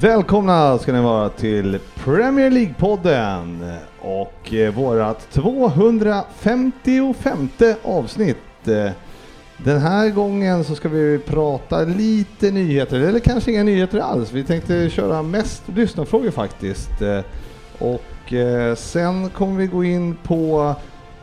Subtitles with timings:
[0.00, 6.72] Välkomna ska ni vara till Premier League-podden och eh, vårat 255
[7.82, 8.36] avsnitt.
[8.68, 8.90] Eh,
[9.64, 14.32] Den här gången så ska vi prata lite nyheter, eller kanske inga nyheter alls.
[14.32, 17.02] Vi tänkte köra mest lyssnarfrågor faktiskt.
[17.02, 17.20] Eh,
[17.78, 20.74] Och eh, sen kommer vi gå in på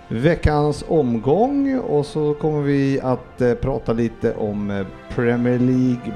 [0.08, 6.14] veckans omgång och så kommer vi att eh, prata lite om eh, Premier League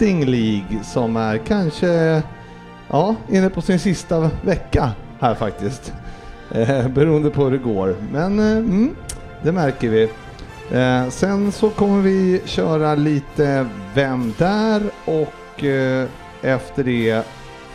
[0.00, 2.22] Betting League som är kanske
[2.88, 5.92] ja, inne på sin sista vecka här faktiskt.
[6.50, 7.96] Eh, beroende på hur det går.
[8.12, 8.96] Men eh, mm,
[9.42, 10.02] det märker vi.
[10.70, 14.82] Eh, sen så kommer vi köra lite Vem där?
[15.04, 16.08] och eh,
[16.42, 17.24] efter det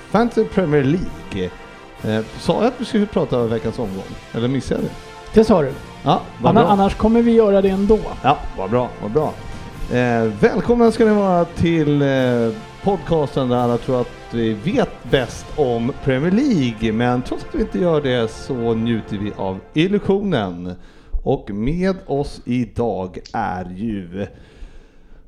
[0.09, 1.49] Fantasy Premier League.
[2.03, 4.03] Eh, sa jag att vi skulle prata veckans omgång?
[4.33, 4.95] Eller missade jag det?
[5.39, 5.71] Det sa du.
[6.03, 6.63] Ja, vad bra.
[6.67, 7.99] annars kommer vi göra det ändå.
[8.21, 9.33] Ja, vad bra, vad bra.
[9.91, 12.07] Eh, välkomna ska ni vara till eh,
[12.83, 17.61] podcasten där alla tror att vi vet bäst om Premier League, men trots att vi
[17.61, 20.73] inte gör det så njuter vi av illusionen.
[21.23, 24.27] Och med oss idag är ju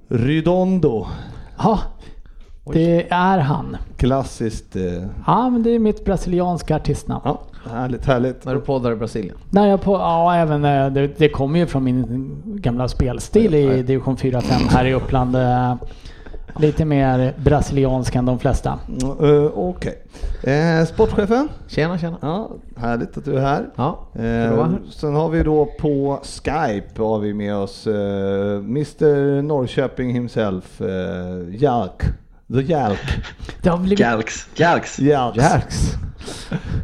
[0.08, 1.08] Rydondo,
[1.58, 1.80] Ja,
[2.74, 3.78] det är han.
[3.98, 4.76] klassiskt.
[4.76, 7.22] Eh, Ja, men det är mitt brasilianska artistnamn.
[7.26, 8.46] ja, härligt, härligt.
[8.46, 9.36] När du poddar i Brasilien.
[9.50, 13.82] När jag på, ja, även eh, det, det kommer ju från min gamla spelstil i
[13.84, 15.36] division 4-5 här i Uppland.
[15.36, 15.76] eh,
[16.60, 18.80] Lite mer brasiliansk än de flesta.
[19.22, 20.04] Uh, Okej.
[20.44, 21.50] Eh, sportchefen?
[21.68, 22.18] Tjena, tjena.
[22.22, 23.66] Ja, härligt att du är här.
[23.76, 27.94] Ja, Eh, sen har vi då på Skype har vi med oss eh,
[28.58, 32.02] Mr Norrköping himself, eh, Jalk.
[32.54, 33.00] The Jalk.
[33.80, 34.48] Blivit, Jalks.
[34.56, 35.00] Jalks.
[35.00, 35.38] Jalks.
[35.38, 35.94] Jerks.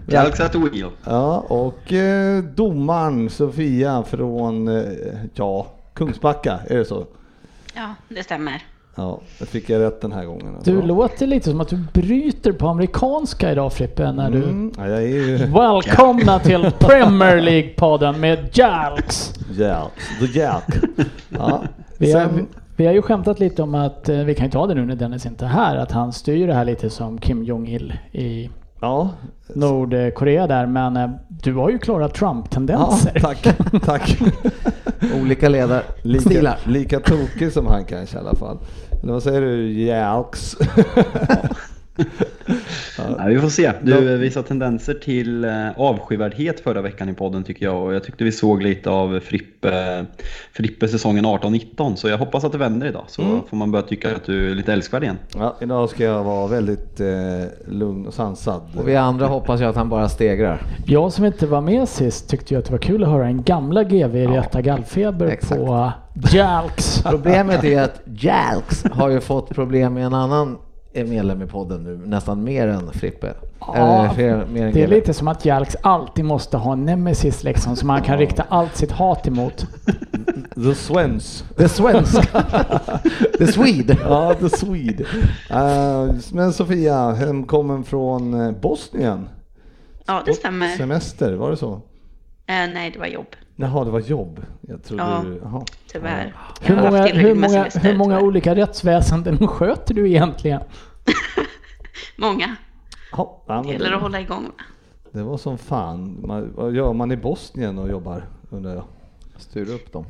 [0.08, 0.90] Jalks at the wheel.
[1.06, 4.84] Ja, och eh, domaren Sofia från, eh,
[5.34, 7.06] ja, Kungsbacka, är det så?
[7.76, 8.64] Ja, det stämmer.
[8.96, 10.46] Ja, det fick jag rätt den här gången.
[10.64, 10.88] du alltså.
[10.88, 14.12] låter lite som att du bryter på amerikanska idag Frippe.
[14.12, 14.44] När du...
[14.44, 19.34] Mm, ja, jag är ju Välkomna till Premier League-podden med Jalks.
[19.52, 19.92] Jalk.
[20.20, 20.66] The Jalk.
[21.30, 21.64] Ja.
[21.98, 24.68] Vi har, Sen- vi har ju skämtat lite om att, eh, vi kan ju ta
[24.68, 27.44] det nu när Dennis inte är här, att han styr det här lite som Kim
[27.44, 28.50] Jong-Il i
[28.84, 29.10] Ja,
[29.56, 30.66] Nordkorea där.
[30.66, 33.20] Men eh, du har ju klara ja, Trump-tendenser.
[33.20, 33.48] tack,
[33.86, 34.18] tack.
[35.22, 36.58] Olika ledarstilar.
[36.66, 38.58] Lika, lika tokig som han kanske i alla fall.
[39.04, 39.84] Eller vad säger du?
[39.84, 40.56] Jalks?
[42.98, 43.72] Ja, vi får se.
[43.82, 47.84] Du visade tendenser till eh, avskyvärdhet förra veckan i podden tycker jag.
[47.84, 50.06] Och jag tyckte vi såg lite av Frippe,
[50.54, 51.96] Frippe säsongen 18-19.
[51.96, 53.04] Så jag hoppas att det vänder idag.
[53.08, 53.40] Så Mm.
[53.50, 55.18] får man börja tycka att du är lite älskvärd igen.
[55.36, 57.08] Ja, idag ska jag vara väldigt eh,
[57.68, 58.62] lugn och sansad.
[58.78, 60.62] Och vi andra hoppas ju att han bara stegrar.
[60.86, 63.44] Jag som inte var med sist tyckte ju att det var kul att höra en
[63.44, 65.62] gamla GV i Rätta Gallfeber exakt.
[65.62, 65.92] på
[66.32, 67.04] Jalks.
[67.04, 70.58] Problemet är att Jalks har ju fått problem med en annan
[70.94, 73.34] medlem i podden nu, nästan mer än Frippe.
[73.60, 76.86] Ja, Eller fler, mer än Det är lite som att Jalks alltid måste ha en
[76.86, 79.66] nemesis liksom som man kan rikta allt sitt hat emot.
[80.56, 81.46] The Swens.
[81.58, 82.44] The svenska.
[83.38, 83.98] The Swede.
[84.04, 85.06] Ja, The Swede.
[85.50, 89.30] Eh, men Sofia, hemkommen från eh, Bosnien.
[90.06, 90.68] Ja, det stämmer.
[90.68, 91.74] Semester, var det så?
[91.74, 91.80] Eh,
[92.74, 93.36] nej, det var jobb.
[93.56, 94.46] Jaha, det var jobb.
[94.62, 95.22] Jag trodde Ja.
[95.26, 95.40] du...
[95.44, 95.64] Jaha.
[95.88, 96.34] Tyvärr.
[96.62, 100.62] Jag Hur många, hur många, semester, hur många olika rättsväsenden sköter du egentligen?
[102.18, 102.56] Många.
[103.12, 104.52] Ja, Det gäller att det, hålla igång.
[105.12, 106.18] det var som fan.
[106.28, 108.84] Man, vad gör man i Bosnien och jobbar, undrar jag?
[109.38, 110.06] Styr upp dem.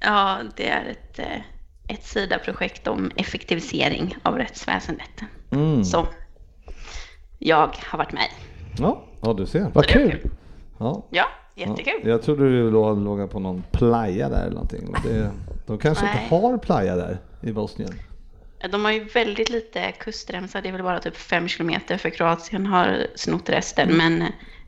[0.00, 5.10] Ja, det är ett, eh, ett SIDA-projekt om effektivisering av rättsväsendet.
[5.50, 5.84] Mm.
[5.84, 6.06] Så
[7.38, 8.28] jag har varit med.
[8.78, 9.60] Ja, ja, du ser.
[9.60, 10.30] Vad var kul!
[10.78, 11.06] Ja.
[11.10, 11.24] Ja,
[11.62, 12.08] Ja, jättekul.
[12.10, 14.94] jag trodde du låg, på någon playa där eller någonting.
[15.04, 15.30] Det,
[15.66, 16.22] de kanske Nej.
[16.24, 17.90] inte har playa där i Bosnien.
[18.72, 22.66] De har ju väldigt lite kustremsa, det är väl bara typ fem kilometer för Kroatien
[22.66, 23.88] har snott resten.
[23.96, 24.22] Men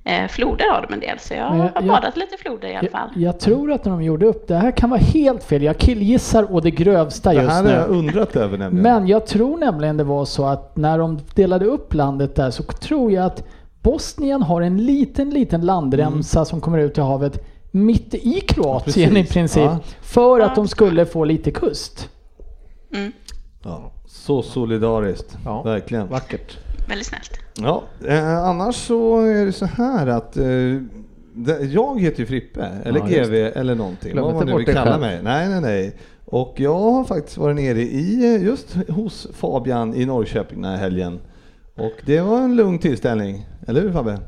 [0.05, 2.75] eh, floder har de en del, så jag jag- har jag- badat lite floder i
[2.77, 3.11] alla Jag, fall.
[3.17, 6.55] jag tror att när de gjorde upp, det här kan vara helt fel, jag killgissar
[6.55, 7.97] å det grövsta Det just här har jag nu.
[7.99, 8.83] undrat över nämligen.
[8.83, 12.63] Men jag tror nämligen det var så att när de delade upp landet där så
[12.63, 13.45] tror jag att
[13.85, 19.31] Bosnien har en liten, liten landremsa som kommer ut i havet mitt i Kroatien Precis,
[19.31, 19.63] i princip.
[19.63, 19.79] ja.
[20.03, 22.09] För att de skulle få lite kust.
[22.95, 23.13] Mm.
[23.65, 23.93] Ja.
[24.07, 25.63] Så solidariskt, Ja.
[25.63, 26.09] verkligen.
[26.09, 26.59] Vackert.
[26.89, 27.39] Väldigt snällt.
[27.61, 30.45] Ja, eh, annars så är det så här att eh,
[31.35, 34.59] det, jag heter ju Frippe, eller Ja, GV eller någonting, Glöm vad man inte nu
[34.65, 35.01] vill kalla själv.
[35.01, 35.21] mig.
[35.23, 35.97] Nej, nej, nej.
[36.25, 40.79] Och jag har faktiskt varit nere i, eh, just hos Fabian i Norrköping den här
[40.79, 41.21] helgen.
[41.77, 44.19] Och det var en lugn tillställning, eller hur Fabbe?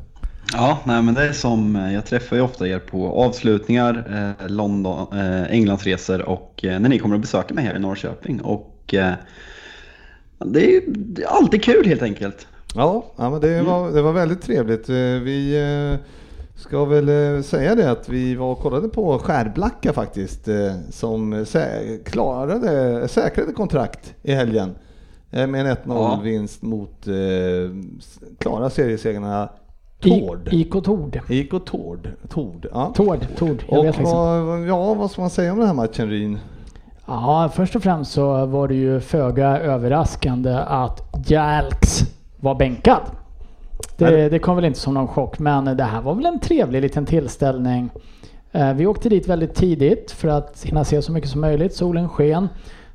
[0.53, 4.05] Ja, nej, men det är som, eh, jag träffar ju ofta er på avslutningar,
[4.41, 8.41] eh, London, eh, Englandsresor och eh, när ni kommer att besöka mig här i Norrköping.
[8.41, 9.13] Och eh,
[10.39, 12.47] det är det är alltid kul helt enkelt.
[12.75, 14.89] Ja, ja men det, var, det var väldigt trevligt.
[14.89, 15.59] Eh, Vi
[15.93, 15.99] eh,
[16.61, 20.49] ska väl säga det att vi var och kollade på Skärblacka faktiskt
[20.91, 24.75] som sä- klarade, säkrade kontrakt i helgen
[25.31, 26.21] med en 1-0 Ja.
[26.23, 27.15] vinst mot eh,
[28.39, 29.49] klara seriesegrarna
[30.03, 30.49] I- Tord.
[30.53, 31.21] IK Tord.
[31.29, 32.09] IK Tord.
[32.29, 32.93] Tord, ja.
[32.97, 33.65] Tord, Tord.
[33.69, 34.19] Jag Och vet liksom.
[34.19, 36.39] vad, ja, vad ska man säga om den här matchen Ryn?
[37.07, 42.01] Ja, först och främst så var det ju föga överraskande att Jalks
[42.41, 43.01] var bänkad.
[43.97, 46.83] Det, det kom väl inte som någon chock, men det här var väl en trevlig
[46.83, 47.91] liten tillställning.
[48.53, 51.75] Eh, Vi åkte dit väldigt tidigt för att hinna se så mycket som möjligt.
[51.75, 52.49] Solen sken.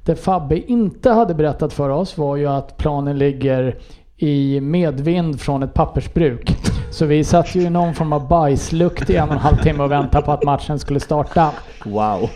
[0.06, 3.78] Det Fabbe inte hade berättat för oss var ju att planen ligger
[4.18, 6.58] i medvind från ett pappersbruk.
[6.92, 9.84] Så vi satt ju i någon form av bajslukt i en och en halv timme
[9.84, 11.52] och väntade på att matchen skulle starta.
[11.86, 12.30] Wow!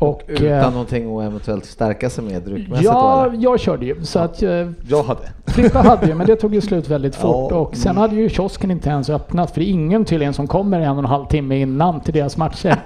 [0.00, 3.42] Och, Utan eh, någonting att eventuellt stärka sig med dryckmässigt Ja, eller?
[3.42, 4.04] jag körde ju.
[4.04, 5.20] Så att eh, Jag hade.
[5.46, 7.50] Frippe hade ju, men det tog ju slut väldigt fort.
[7.50, 9.50] Ja, Och sen hade ju kiosken inte ens öppnat.
[9.50, 12.36] För det är ingen tydligen som kommer en och en halv timme innan till deras
[12.36, 12.76] matcher.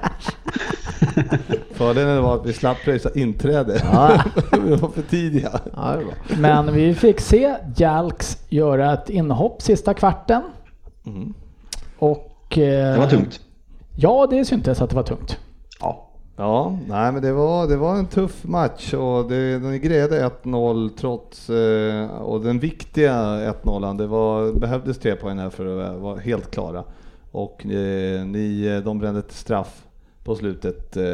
[1.72, 3.80] Fördelen var att vi slapp pröjsa inträde.
[3.92, 4.10] Ja.
[4.64, 5.60] vi var för tidiga.
[5.76, 5.96] Ja.
[6.38, 10.42] Men vi fick se Jalks göra ett inhopp sista kvarten.
[11.06, 11.34] Mm.
[11.98, 12.58] Och...
[12.58, 13.40] eh, Det var tungt.
[13.96, 15.38] Ja, det syntes att det var tungt.
[16.36, 16.78] Ja.
[16.88, 21.50] Nej men det var, det var en tuff match och det, den grejade 1-0 trots,
[21.50, 23.12] eh, och den viktiga
[23.62, 26.84] 1-0 det var, behövdes tre poäng här för att vara helt klara.
[27.30, 29.84] Och eh, ni, eh, de brände ett straff
[30.24, 30.96] på slutet.
[30.96, 31.04] Eh,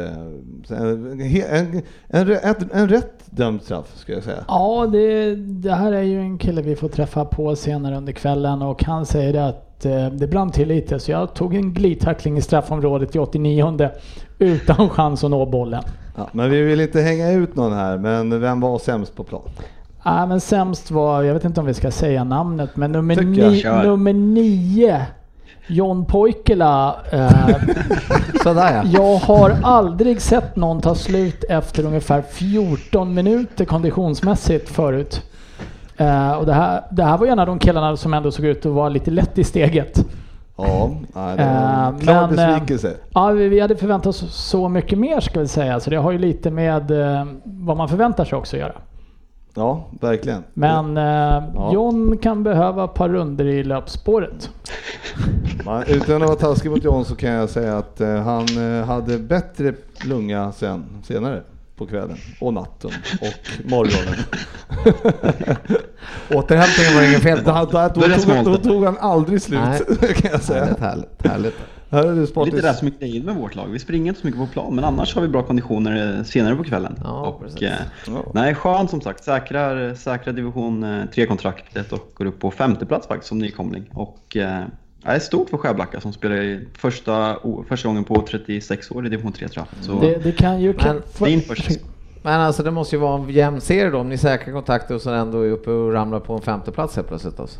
[0.69, 4.45] en, en, en, en, rätt dömd straff ska jag säga.
[4.47, 8.61] Ja, det, det här är ju en kille vi får träffa på senare under kvällen
[8.61, 12.41] och han säger att eh, det brann till lite så jag tog en glidtackling i
[12.41, 13.63] straffområdet i 89
[14.41, 15.83] utan chans att nå bollen.
[16.15, 19.41] Ja, men vi vill inte hänga ut någon här, men vem var sämst på plan?
[20.03, 23.63] Ja, men sämst var, jag vet inte om vi ska säga namnet, men nummer, ni,
[23.83, 25.05] nummer nio,
[25.67, 26.95] John Poikela.
[27.11, 27.29] Eh,
[28.43, 28.83] Sådär ja.
[28.85, 35.21] jag har aldrig sett någon ta slut efter ungefär 14 minuter konditionsmässigt förut.
[35.97, 38.65] Eh, och det här, det här var en av de killarna som ändå såg ut
[38.65, 40.05] att vara lite lätt i steget.
[40.63, 41.51] Ja, nej, det var
[41.87, 42.97] en Eh, klar men, eh, besvikelse.
[43.13, 46.17] Ja, vi, hade förväntat oss så mycket mer ska vi säga, så det har ju
[46.17, 48.73] lite med eh, vad man förväntar sig också att göra.
[49.55, 50.43] Ja, verkligen.
[50.53, 51.71] Men eh, Ja.
[51.73, 54.49] John kan behöva ett par runder i löpspåret.
[55.87, 58.47] Utan att vara taskig mot John så kan jag säga att eh, han
[58.87, 59.73] hade bättre
[60.05, 61.41] lunga sen, senare
[61.81, 62.91] på kvällen och natten
[63.21, 64.15] och morgonen.
[66.33, 67.65] Återhämtningen var det inget fel Då, på.
[67.71, 69.59] då, då, Då tog, han- då tog han aldrig slut
[70.01, 70.13] Nej.
[70.15, 70.65] kan jag säga.
[70.65, 71.55] Härligt, härligt, härligt.
[71.89, 72.53] Här är Det är sportis.
[72.53, 73.67] lite det som är grejen med vårt lag.
[73.67, 76.55] Vi springer inte så mycket på plan, men annars har vi bra konditioner eh, senare
[76.55, 76.95] på kvällen.
[77.03, 77.71] Ja, och, eh,
[78.07, 78.31] Ja.
[78.33, 79.23] nej, skönt som sagt.
[79.23, 83.83] Säkrar, säkrar division 3-kontraktet och går upp på femte plats faktiskt som nykomling.
[83.93, 84.61] Och eh,
[85.03, 89.09] det är stort för Skärblacka som spelar i första, första gången på 36 år i
[89.09, 89.85] division 3 tror jag.
[89.85, 90.73] Så Det, det kan ju...
[91.19, 91.81] Men inför sig.
[92.23, 95.01] Men alltså det måste ju vara en jämn serie då om ni säkrar kontakter och
[95.01, 97.39] sen ändå är uppe och ramlar på en femteplats helt plötsligt.
[97.39, 97.59] Alltså.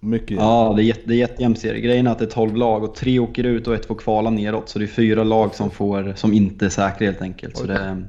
[0.00, 0.36] Mycket.
[0.36, 1.80] Ja, det är, jätte, det är jättejämn serie.
[1.80, 4.30] Grejen är att det är 12 lag och tre åker ut och ett får kvala
[4.30, 4.68] neråt.
[4.68, 7.56] Så det är fyra lag som, får, som inte är säkra helt enkelt.
[7.56, 8.02] Så det,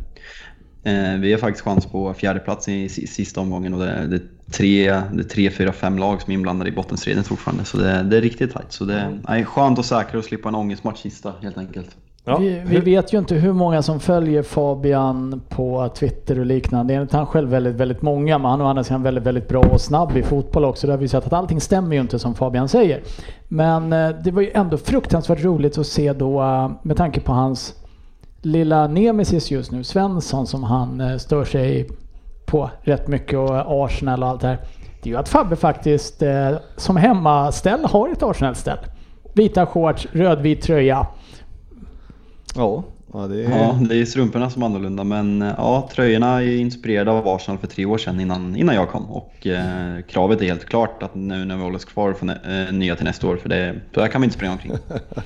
[0.83, 4.15] eh, vi har faktiskt chans på fjärde plats i, si- sista omgången och det det,
[4.15, 7.65] är tre, det är tre, fyra, fem lag som är inblandade i bottenstriden fortfarande.
[7.65, 8.71] Så det, det är riktigt tajt.
[8.71, 11.95] Så det är skönt att säkra och slippa en ångestmatch sista helt enkelt.
[12.25, 12.37] Ja.
[12.37, 16.93] Vi, vi vet ju inte hur många som följer Fabian på Twitter och liknande.
[16.93, 19.59] Enligt han själv väldigt, väldigt många, men han är å andra sidan väldigt, väldigt bra
[19.59, 20.87] och snabb i fotboll också.
[20.87, 23.01] Där har vi sett att allting stämmer ju inte som Fabian säger.
[23.47, 27.31] Men eh, det var ju ändå fruktansvärt roligt att se då, eh, med tanke på
[27.31, 27.75] hans
[28.41, 31.89] lilla nemesis just nu, Svensson, som han eh, stör sig
[32.51, 34.57] på rätt mycket och eh, Arsenal och allt det här.
[35.01, 38.77] Det är ju att Fabbe faktiskt eh, som hemmaställ har ett Arsenal-ställ.
[39.33, 41.07] Vita shorts, rödvit tröja.
[42.55, 43.49] Ja, Ja, det är...
[43.49, 47.57] Ja, det är strumporna som är annorlunda, men eh, ja, tröjorna är inspirerade av Arsenal
[47.57, 49.11] för tre år sedan innan, innan jag kom.
[49.11, 52.73] Och eh, kravet är helt klart att nu när vi håller oss kvar få eh,
[52.73, 54.71] nya till nästa år, för det, så där kan vi inte springa omkring.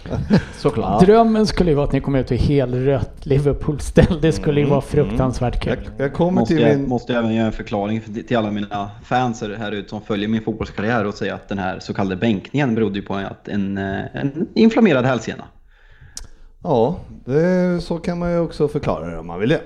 [0.58, 1.06] Såklart.
[1.06, 4.22] Drömmen skulle ju vara att ni kom ut i helrött Liverpool-ställ.
[4.22, 5.77] Det skulle ju vara fruktansvärt kul.
[5.98, 6.89] Jag, jag kommer Måste till jag, min...
[6.89, 10.27] måste jag även göra en förklaring för, till alla mina fans här ute som följer
[10.27, 13.77] min fotbollskarriär och säga att den här så kallade bänkningen berodde ju på att en,
[13.77, 15.44] eh, en inflammerad hälsena.
[16.68, 16.96] Ja,
[17.26, 19.62] det, så kan man ju också förklara det om man vill det.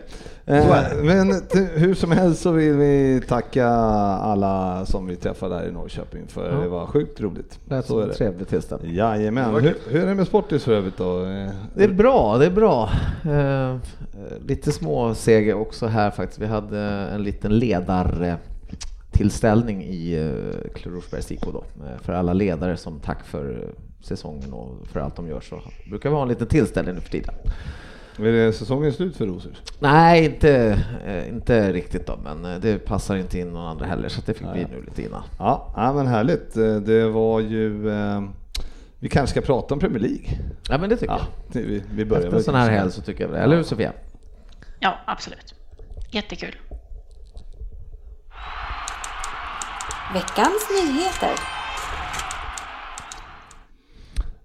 [0.46, 0.66] Eh.
[1.04, 1.34] Men
[1.76, 6.52] hur som helst så vill vi tacka alla som vi träffade här i Norrköping för
[6.54, 6.58] Ja.
[6.62, 7.60] det var sjukt roligt.
[7.66, 8.14] Lät Så är det.
[8.14, 8.96] trevlig tillställning.
[8.96, 9.54] Jajamän.
[9.56, 11.20] Hur, hur är det med Sportis för övrigt då?
[11.76, 12.90] Det är bra, det är bra.
[13.32, 13.78] Eh,
[14.48, 16.42] lite små seger också här faktiskt.
[16.42, 16.80] Vi hade
[17.14, 20.32] en liten ledartillställning i eh,
[20.76, 21.64] Klurosbergs IK då.
[22.02, 26.16] För alla ledare som tack för säsongen och för allt de gör så brukar vi
[26.16, 27.34] ha en liten tillställning nu för tiden.
[28.20, 29.58] Är det säsongen slut för Rosers?
[29.80, 34.10] Nej, inte, eh, inte riktigt då, men eh, det passar inte in någon andra heller
[34.10, 35.24] så det fick bli nu lite innan.
[35.40, 36.58] Ja, ja, men härligt.
[36.58, 37.90] Eh, Det var ju...
[37.92, 38.24] Eh,
[39.00, 40.26] vi kanske ska prata om Premier League.
[40.70, 41.22] Ja, men det tycker Ja,
[41.54, 41.62] jag.
[41.62, 43.40] vi, vi börjar Efter en sån här helg så tycker jag det.
[43.40, 43.94] Eller hur Sofia?
[44.80, 45.56] Ja, absolut.
[46.12, 46.56] Jättekul.
[50.14, 51.59] Veckans nyheter.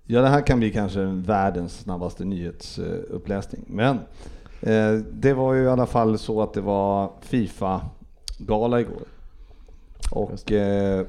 [0.07, 3.65] Ja, det här kan bli kanske världens snabbaste nyhetsuppläsning.
[3.67, 3.99] Men
[4.61, 9.03] eh, det var ju i alla fall så att det var Fifa-gala igår.
[10.11, 11.07] Och eh,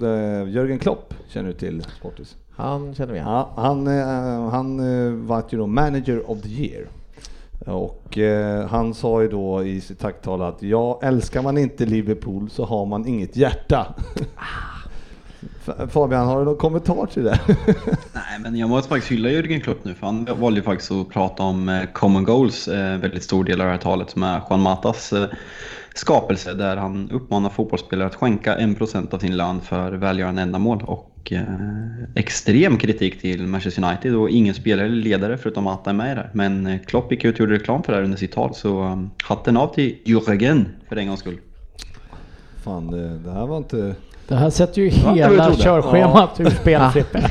[0.00, 2.36] eh, Jörgen Klopp känner du till, Sportis?
[2.50, 3.18] Han känner vi.
[3.18, 6.86] Ja, han eh, han eh, vart ju då manager of the year.
[7.66, 12.50] Och eh, han sa ju då i sitt tacktal att ja, älskar man inte Liverpool
[12.50, 13.94] så har man inget hjärta.
[15.88, 17.40] Fabian, har du någon kommentar till det?
[18.12, 21.08] Nej, men jag måste faktiskt hylla Jürgen Klopp nu, för han valde ju faktiskt att
[21.08, 24.42] prata om eh, common goals, eh, väldigt stor del av det här talet, som är
[24.50, 25.28] Juan Matas eh,
[25.94, 30.82] skapelse, där han uppmanar fotbollsspelare att skänka 1% av sin lön för välgörande ändamål.
[30.86, 31.42] Och eh,
[32.14, 36.30] extrem kritik till Manchester United och ingen spelare eller ledare förutom Mata är med här.
[36.32, 39.56] Men Klopp gick ut och gjorde reklam för det här under sitt tal, så hatten
[39.56, 41.38] av till Jürgen för en gång skull.
[42.64, 43.94] Fan, det, det här var inte...
[44.28, 47.30] Det här sätter ju hela körschemat ur spel Frippe.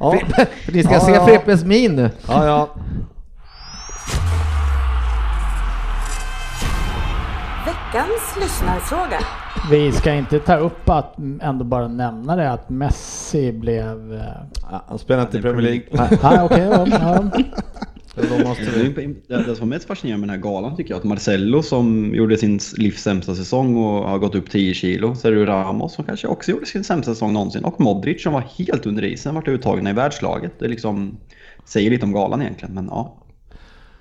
[0.00, 0.14] Ja,
[0.72, 1.26] Ni ska Ja, se ja.
[1.26, 2.10] Frippes min nu.
[2.28, 2.68] ja, ja.
[7.66, 9.18] Veckans lyssnarfråga.
[9.70, 14.12] Vi ska inte ta upp att ändå bara nämna det att Messi blev...
[14.14, 14.20] eh,
[14.70, 16.18] ja han spelar inte i Premier League.
[16.22, 17.24] Ah, okej, ja, ja.
[18.14, 18.64] Då måste
[19.28, 22.38] det som är mest fascinerande med den här galan tycker jag, att Marcello som gjorde
[22.38, 26.50] sin livs sämsta säsong och har gått upp 10 kilo, Sergio Ramos som kanske också
[26.50, 29.92] gjorde sin sämsta säsong någonsin och Modric som var helt under isen, vart uttagna i
[29.92, 30.52] världslaget.
[30.58, 31.18] Det liksom
[31.64, 33.21] säger lite om galan egentligen, men ja.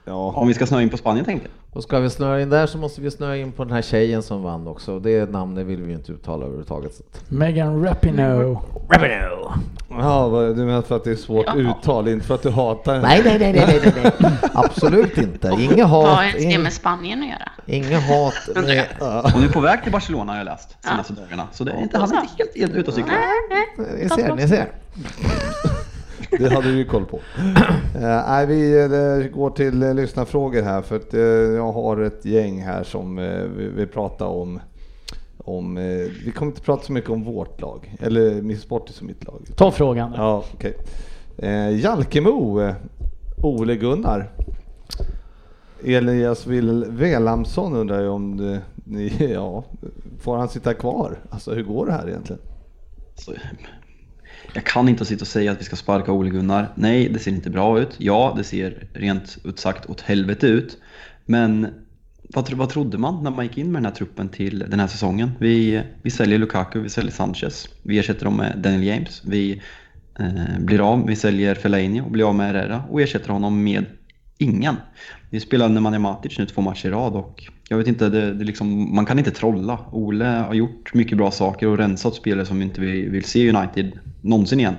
[0.05, 1.77] Ja, Om vi ska snöa in på Spanien tänkte jag.
[1.77, 4.23] Och ska vi snöa in där så måste vi snöa in på den här tjejen
[4.23, 4.99] som vann också.
[4.99, 6.91] Det namnet vill vi ju inte uttala överhuvudtaget.
[7.29, 8.57] Megan Rapinoe.
[9.89, 11.55] ja vad- du menar för att det är svårt Ja.
[11.55, 13.01] uttal, inte för att du hatar den?
[13.01, 14.31] Nej, nej, nej, nej, nej, nej.
[14.53, 15.47] Absolut inte.
[15.59, 16.23] Inget Vad har hat.
[16.35, 17.51] ens det med Spanien att göra?
[17.65, 18.33] inget hat.
[19.33, 21.97] Hon är på väg till Barcelona har jag läst senaste dagarna, så det är inte,
[21.97, 23.17] han är inte helt, helt ute och cyklar.
[24.03, 24.67] Ni ser, ni ser.
[26.29, 27.19] Det hade du ju koll på.
[27.95, 31.13] Eh, nej, vi eh, går till uh, lyssnarfrågor här för att
[31.55, 33.15] jag har ett gäng här som
[33.57, 34.59] vi vill prata om.
[35.37, 35.75] om
[36.25, 39.41] vi kommer inte prata så mycket om vårt lag, eller Miss Sportis som mitt lag.
[39.55, 40.13] Ta frågan.
[40.15, 40.43] Ja.
[41.41, 42.75] Eh, Jalkemo, eh,
[43.37, 44.29] Ole Gunnar.
[45.83, 46.47] Elias
[46.87, 49.63] Velamsson undrar ju om det, ni, ja,
[50.19, 51.17] får han sitta kvar?
[51.29, 52.41] Alltså hur går det här egentligen?
[53.15, 53.33] Så,
[54.53, 56.73] jag kan inte sitta och säga att vi ska sparka Ole Gunnar.
[56.75, 57.95] Nej, det ser inte bra ut.
[57.97, 60.77] Ja, det ser rent ut sagt åt helvete ut.
[61.25, 61.67] Men
[62.33, 64.87] vad, vad trodde man när man gick in med den här truppen till den här
[64.87, 65.31] säsongen?
[65.39, 67.69] Vi, vi säljer Lukaku, vi säljer Sanchez.
[67.83, 69.21] Vi ersätter dem med Daniel James.
[69.25, 69.61] Vi
[70.19, 73.85] eh, blir av, vi säljer Fellaini och blir av med Herrera och ersätter honom med
[74.37, 74.75] ingen.
[75.29, 78.43] Vi spelar Nemanja Matic nu två matcher i rad och jag vet inte, det, det
[78.43, 79.79] liksom, man kan inte trolla.
[79.91, 83.49] Ole har gjort mycket bra saker och rensat spelare som inte vi vill se i
[83.49, 84.75] United någonsin igen.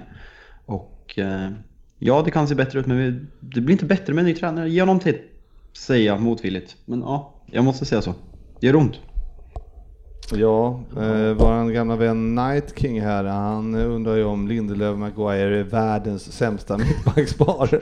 [0.66, 1.50] Och eh,
[1.99, 4.34] ja, det kan se bättre ut men vi, det blir inte bättre med en ny
[4.34, 4.70] tränare.
[4.70, 5.18] Ge honom tid,
[5.78, 6.76] säger jag motvilligt.
[6.84, 8.14] Men ja, jag måste säga så.
[8.61, 9.00] Det gör ont.
[10.31, 15.62] Ja, eh, vår gamla vän Night King här, han undrar ju om Lindelöf Maguire är
[15.62, 17.81] världens sämsta mittbackspar.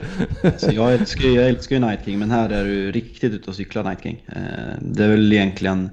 [0.58, 3.50] Så jag älskar, ju- jag älskar ju Night King, men här är du riktigt ute
[3.50, 4.24] och cyklar Night King.
[4.28, 4.42] Eh,
[4.80, 5.90] det är väl egentligen,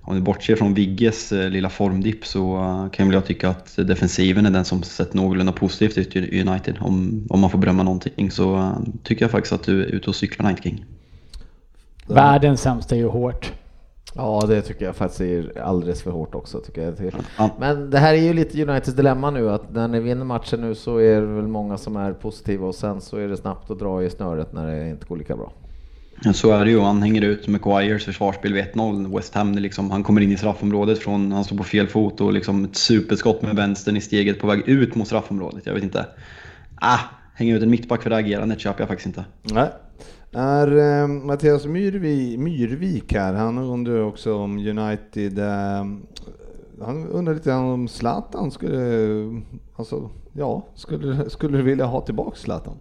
[0.00, 3.76] om du bortser från Vigges eh, lilla formdipp så eh, kan väl jag tycka att
[3.76, 6.76] defensiven är den som sett någorlunda positivt ut i United.
[6.80, 10.10] Om, om man får berömma någonting så eh, tycker jag faktiskt att du är ute
[10.10, 10.84] och cyklar Night King.
[12.06, 13.52] Världens sämsta är ju hårt.
[14.14, 16.60] Ja, det tycker jag faktiskt är alldeles för hårt också.
[16.60, 17.12] Tycker jag.
[17.38, 17.50] Ja.
[17.58, 20.74] Men det här är ju lite Uniteds dilemma nu att när ni vinner matchen nu
[20.74, 23.78] så är det väl många som är positiva och sen så är det snabbt att
[23.78, 25.52] dra i snöret när det inte går lika bra.
[26.34, 26.80] Så är det ju.
[26.80, 29.16] Han hänger ut Maguires försvarsspel vid 1-0.
[29.16, 32.32] West Ham, liksom, han kommer in i straffområdet från, han står på fel fot och
[32.32, 35.66] liksom ett superskott med vänstern i steget på väg ut mot straffområdet.
[35.66, 36.06] Jag vet inte.
[36.74, 36.98] Ah,
[37.34, 39.24] hänga ut en mittback för det agerandet köper jag faktiskt inte.
[39.42, 39.68] Nej.
[40.32, 45.86] Är eh, Mattias Myrvik, Myrvik här, han undrar också om United, eh,
[46.80, 49.42] han undrar lite om Zlatan skulle,
[49.76, 52.74] alltså, ja, skulle, skulle du vilja ha tillbaka Zlatan?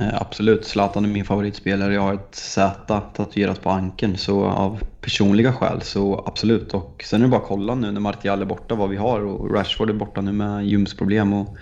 [0.00, 1.94] Eh, absolut, Zlatan är min favoritspelare.
[1.94, 6.74] Jag har ett Z tatuerat på ankeln så av personliga skäl så absolut.
[6.74, 9.20] Och sen är det bara att kolla nu när Martial är borta vad vi har
[9.20, 11.32] och Rashford är borta nu med ljumsproblem.
[11.32, 11.56] Och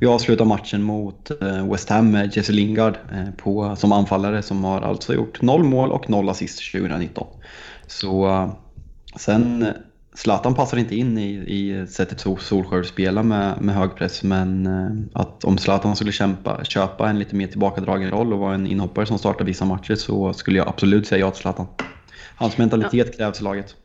[0.00, 4.64] vi avslutar matchen mot eh, West Ham med Jesse Lingard eh, på, som anfallare som
[4.64, 7.26] har alltså gjort noll mål och noll assist 2019.
[7.86, 8.50] Så
[9.16, 9.66] sen
[10.14, 14.66] Zlatan passar inte in i, i sättet Sol- Solskjaer spelar med, med hög press men
[14.66, 18.66] eh, att om Zlatan skulle kämpa, köpa en lite mer tillbakadragen roll och vara en
[18.66, 21.66] inhoppare som startar vissa matcher så skulle jag absolut säga ja till Zlatan.
[22.36, 23.76] Hans mentalitet krävs i laget.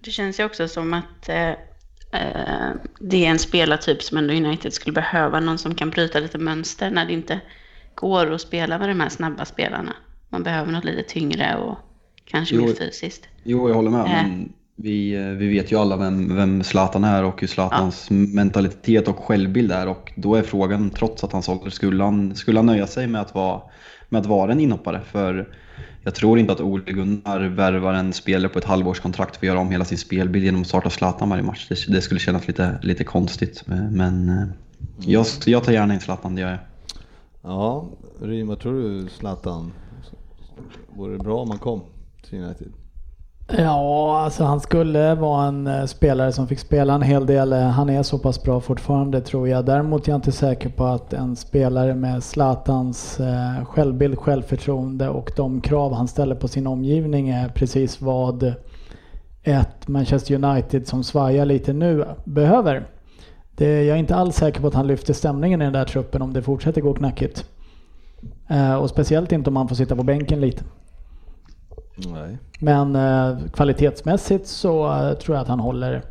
[0.00, 1.48] Det känns ju också som att eh,
[2.12, 5.40] eh, det är en spelartyp som ändå United skulle behöva.
[5.40, 7.40] Någon som kan bryta lite mönster när det inte
[7.94, 9.92] går att spela med de här snabba spelarna.
[10.28, 11.78] Man behöver något lite tyngre och
[12.24, 12.66] kanske Jo.
[12.66, 13.28] mer fysiskt.
[13.44, 14.00] Jo, jag håller med.
[14.00, 14.06] Äh.
[14.06, 19.08] Men vi, eh, vi vet ju alla vem, vem Zlatan är och hur Zlatans mentalitet
[19.08, 19.88] och självbild är.
[19.88, 23.20] Och då är frågan, trots att hans ålder, skulle han, skulle han nöja sig med
[23.20, 23.62] att, vara,
[24.08, 25.00] med att vara en inhoppare?
[25.00, 25.48] För
[26.02, 29.58] jag tror inte att Ole Gunnar värvar en spelare på ett halvårskontrakt för att göra
[29.58, 31.66] om hela sin spelbild genom att starta Zlatan varje match.
[31.68, 33.64] Det, det skulle kännas lite, lite konstigt.
[33.90, 34.46] Men eh,
[35.00, 36.60] jag, jag tar gärna in Zlatan, det gör jag.
[37.42, 37.88] Ja,
[38.20, 39.72] Rym, vad tror du Zlatan?
[40.88, 41.82] Vore det bra om han kom
[42.28, 42.72] till United?
[43.56, 47.52] Ja, alltså han skulle vara en eh, spelare som fick spela en hel del.
[47.52, 49.64] Eh, han är så pass bra fortfarande tror jag.
[49.64, 55.32] Däremot är jag inte säker på att en spelare med Zlatans eh, självbild, självförtroende och
[55.36, 58.54] de krav han ställer på sin omgivning är precis vad
[59.42, 62.86] ett Manchester United som svajar lite nu behöver.
[63.56, 66.22] Det, jag är inte alls säker på att han lyfter stämningen i den där truppen
[66.22, 67.44] om det fortsätter gå knackigt.
[68.80, 70.64] Och speciellt inte om han får sitta på bänken lite.
[72.06, 72.38] Nej.
[72.58, 76.02] Men eh, kvalitetsmässigt så eh, tror jag att han håller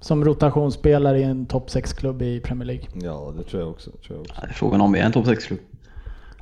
[0.00, 2.84] som rotationsspelare i en topp 6-klubb i Premier League.
[2.94, 3.90] Ja, det tror jag också.
[3.90, 4.34] Tror jag också.
[4.40, 5.60] Det är Frågan om vi är en topp 6-klubb.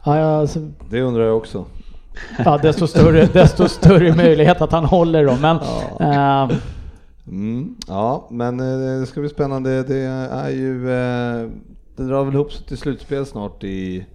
[0.05, 1.65] Ja, ja, alltså, Det undrar jag också.
[2.45, 5.37] ja desto, större, desto större möjlighet att han håller då.
[5.37, 5.57] Men
[6.01, 6.57] eh,
[7.31, 9.83] Mm, ja, men eh, det ska bli spännande.
[9.83, 10.91] Det är ju...
[10.91, 11.49] Eh,
[11.97, 14.07] det drar väl ihop sig till slutspel snart i...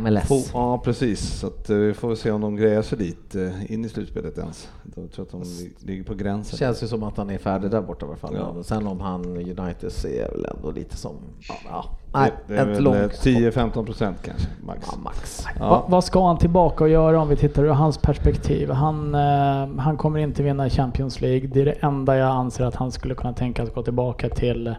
[0.00, 0.28] MLS.
[0.30, 1.20] Fo- ja, precis.
[1.38, 3.88] Så att, eh, vi får väl se om de grejer sig dit, eh, in i
[3.88, 4.68] slutspelet ens.
[4.96, 6.58] Jag tror att de li- ligger på Det gränsen.
[6.58, 8.34] känns ju som att han är färdig där borta i alla fall.
[8.34, 8.62] Ja.
[8.62, 11.16] Sen om han United ser väl ändå lite som,
[11.48, 11.84] ja, ja.
[12.12, 14.88] Det, nej, det är ett eh, långt 10-15 procent kanske, max.
[14.92, 15.44] Ja, max.
[15.44, 15.84] va, Ja.
[15.88, 18.70] vad ska han tillbaka och göra om vi tittar ur hans perspektiv?
[18.70, 21.48] Han, eh, han kommer inte vinna Champions League.
[21.52, 24.74] Det är det enda jag anser att han skulle kunna tänka sig gå tillbaka till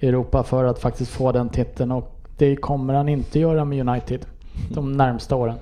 [0.00, 1.92] Europa för att faktiskt få den titeln.
[1.92, 4.26] Och det kommer han inte göra med United
[4.68, 5.56] de närmsta åren.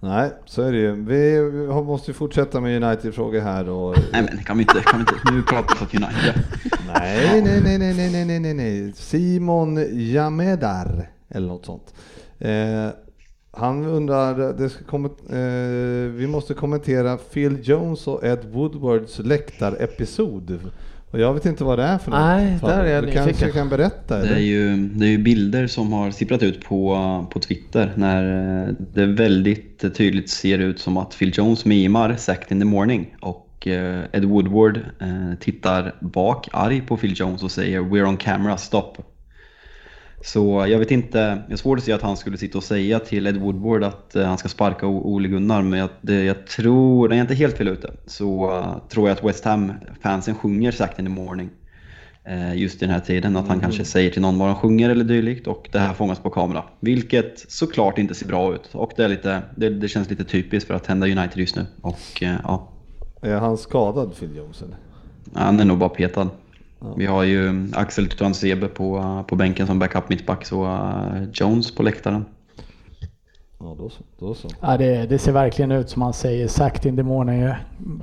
[0.00, 0.92] Nej, så är det ju.
[0.92, 1.40] Vi
[1.82, 3.96] måste ju fortsätta med United-frågor här och...
[4.12, 6.42] Nej men kan vi inte, kan vi inte nu prata om United?
[6.94, 8.92] nej, nej, nej, nej, nej, nej, nej, nej.
[8.92, 11.94] Simon Jamedar eller något sånt.
[12.38, 12.88] Eh,
[13.50, 20.60] han undrar, det ska komma, eh, vi måste kommentera Phil Jones och Ed Woodwards läktarepisod.
[21.14, 22.20] Och jag vet inte vad det är för något.
[22.20, 23.52] Nej, där är jag Du kanske nyfiken.
[23.52, 24.18] kan berätta?
[24.18, 26.96] Det är, ju, det är ju bilder som har sipprat ut på,
[27.32, 32.52] på Twitter när eh, det väldigt tydligt ser ut som att Phil Jones mimar Sacked
[32.52, 37.50] in the morning och eh, Ed Woodward eh, tittar bak arg på Phil Jones och
[37.50, 38.92] säger “We're on camera, stop”.
[40.24, 42.98] Så jag vet inte, jag har svårt att se att han skulle sitta och säga
[42.98, 47.08] till Ed Woodward att eh, han ska sparka Ole Gunnar men jag, det, jag tror,
[47.08, 50.70] när jag är inte helt fel ute, så eh, tror jag att West Ham-fansen sjunger
[50.72, 51.50] Sacked in the morning
[52.24, 53.36] eh, just i den här tiden.
[53.36, 56.18] Att han kanske säger till någon vad han sjunger eller dylikt och det här fångas
[56.18, 56.64] på kamera.
[56.80, 60.66] Vilket såklart inte ser bra ut och det, är lite, det, det känns lite typiskt
[60.66, 61.66] för att hända United just nu.
[61.80, 62.68] Och eh, ja,
[63.22, 64.62] Är han skadad Phil Jones?
[64.62, 64.76] Eller?
[65.34, 66.30] han är nog bara petad.
[66.96, 71.82] Vi har ju Axel Tuanzebe på, på bänken som backup mittback så eh, Jones på
[71.82, 72.24] läktaren.
[73.60, 74.02] Ja, då så.
[74.18, 74.48] Då så.
[74.60, 77.48] Ja, det, det ser verkligen ut som man säger sagt in the morning.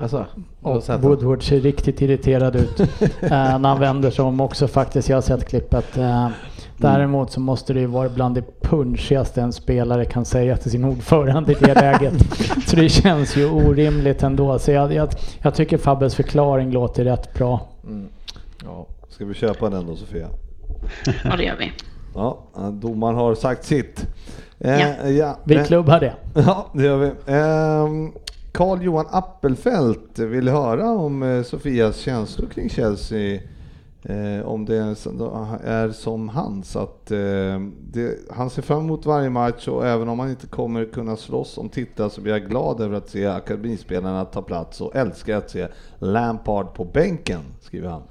[0.02, 0.26] Alltså,
[0.62, 2.80] Och Woodward ser riktigt irriterad ut
[3.22, 5.10] eh, när han vänder sig om också faktiskt.
[5.10, 5.98] Jag har sett klippet.
[5.98, 6.30] Eh,
[6.78, 10.84] däremot så måste det ju vara bland det punchigaste en spelare kan säga till sin
[10.84, 12.14] ordförande i det läget.
[12.68, 14.60] så det känns ju orimligt ändå.
[14.60, 15.10] Så jag, jag,
[15.42, 17.68] jag tycker Fabbes förklaring låter rätt bra.
[17.84, 18.08] Mm.
[18.64, 18.88] Ja.
[19.10, 20.28] Ska vi köpa den då Sofia?
[21.32, 21.72] Och det gör vi.
[22.16, 24.08] Ja, domaren har sagt sitt.
[24.60, 25.10] Eh, Ja.
[25.10, 25.40] ja.
[25.44, 26.14] Vi eh, klubbar det.
[26.46, 27.12] Ja, det gör vi.
[27.34, 28.12] Ehm,
[28.52, 33.42] Carl-Johan Appelfelt vill höra om eh, Sofias känslor kring Chelsea.
[34.04, 39.68] Eh, om det är som hans, att eh, det, han ser fram emot varje match
[39.68, 42.98] och även om han inte kommer kunna slåss om titlar så blir jag glad över
[42.98, 45.68] att se akademispelarna ta plats och älskar att se
[46.00, 48.02] Lampard på bänken, skriver han.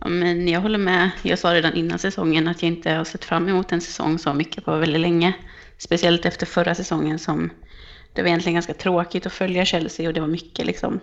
[0.00, 1.10] Ja, men jag håller med.
[1.22, 4.34] Jag sa redan innan säsongen att jag inte har sett fram emot en säsong så
[4.34, 5.32] mycket på väldigt länge.
[5.78, 7.50] Speciellt efter förra säsongen som
[8.12, 11.00] det var egentligen ganska tråkigt att följa Chelsea och det var mycket liksom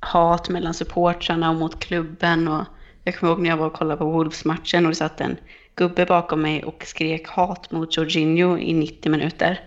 [0.00, 2.48] hat mellan supportrarna och mot klubben.
[2.48, 2.64] Och
[3.04, 5.36] jag kommer ihåg när jag var och kollade på Wolves-matchen och det satt en
[5.74, 9.60] gubbe bakom mig och skrek hat mot Jorginho i 90 minuter.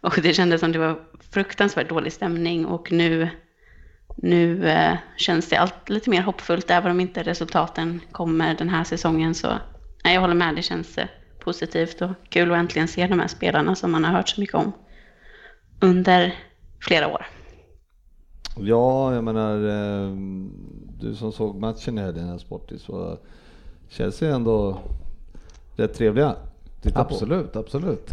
[0.00, 3.28] Och det kändes som det var fruktansvärt dålig stämning och nu
[4.16, 8.84] nu eh, känns det allt lite mer hoppfullt även om inte resultaten kommer den här
[8.84, 9.34] säsongen.
[9.34, 9.48] Så
[10.04, 11.06] nej, jag håller med, det känns eh,
[11.40, 14.54] positivt och kul att äntligen se de här spelarna som man har hört så mycket
[14.54, 14.72] om
[15.80, 16.34] under
[16.80, 17.26] flera år.
[18.56, 20.16] Ja, jag menar, eh,
[21.00, 23.18] du som såg matchen i helgen, här Sportis, så
[23.88, 24.78] Chelsea ändå
[25.76, 26.36] rätt trevliga.
[26.82, 27.14] titta på.
[27.14, 28.12] Absolut, absolut.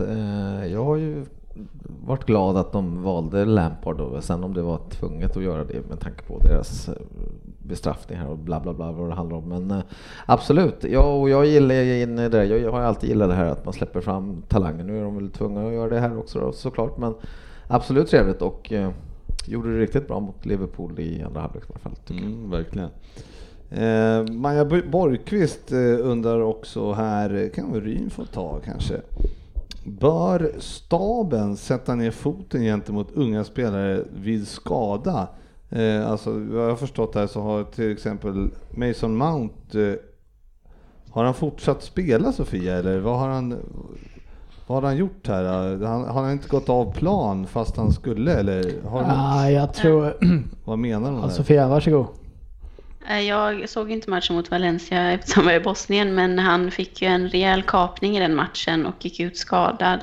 [0.71, 1.25] Jag har ju
[2.05, 4.21] varit glad att de valde Lampard då.
[4.21, 6.95] Sen om det var tvunget att göra det med tanke på deras eh,
[7.59, 9.49] bestraffningar och bla bla bla vad det handlar om.
[9.49, 9.83] Men eh,
[10.25, 12.45] absolut, ja, och jag gillar ju in i det.
[12.45, 14.83] Jag har alltid gillat det här att man släpper fram talanger.
[14.83, 16.97] Nu är de väl tvungna att göra det här också då, såklart.
[16.97, 17.13] Men
[17.67, 18.89] absolut trevligt och eh,
[19.45, 21.95] gjorde det riktigt bra mot Liverpool i andra halvlek i alla fall.
[22.05, 22.31] tycker jag.
[22.31, 22.89] Mm, verkligen.
[23.71, 29.01] Eh, Maja Borgqvist eh, undrar också här, kan väl Ryn få ta kanske?
[29.83, 35.27] Bör staben sätta ner foten gentemot unga spelare vid skada?
[35.69, 39.93] Eh, alltså, vad jag har förstått här så har till exempel Mason Mount, eh,
[41.11, 43.55] har han fortsatt spela Sofia eller vad har han,
[44.67, 45.43] vad har han gjort här?
[45.85, 48.73] Han, har han inte gått av plan fast han skulle eller?
[48.87, 50.13] Har Ah, jag tror...
[50.65, 51.11] vad menar?
[51.13, 51.29] Ja, där?
[51.29, 52.05] Sofia, varsågod.
[53.07, 57.01] Eh, Jag såg inte matchen mot Valencia eftersom jag var i Bosnien, men han fick
[57.01, 59.99] ju en rejäl kapning i den matchen och gick ut skadad.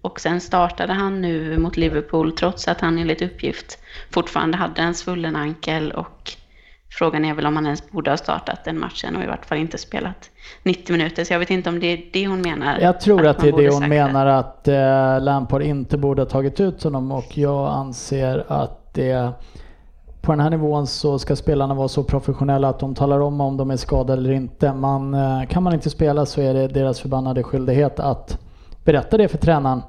[0.00, 3.78] Och sen startade han nu mot Liverpool trots att han enligt uppgift
[4.10, 6.32] fortfarande hade en svullen ankel och
[6.98, 9.58] frågan är väl om han ens borde ha startat den matchen och i vart fall
[9.58, 10.30] inte spelat
[10.62, 11.24] 90 minuter.
[11.24, 12.78] Så jag vet inte om det är det hon menar.
[12.80, 16.26] Jag tror att man det är det hon menar att eh, Lampard inte borde ha
[16.26, 19.32] tagit ut honom och jag anser att det
[20.26, 23.56] på den här nivån så ska spelarna vara så professionella att de talar om om
[23.56, 24.72] de är skadade eller inte.
[24.72, 28.38] Man, eh, kan man inte spela så är det deras förbannade skyldighet att
[28.84, 29.82] berätta det för tränaren.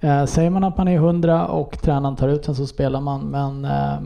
[0.00, 3.20] Eh, säger man att man är 100 och tränaren tar ut en så spelar man
[3.20, 4.00] men eh,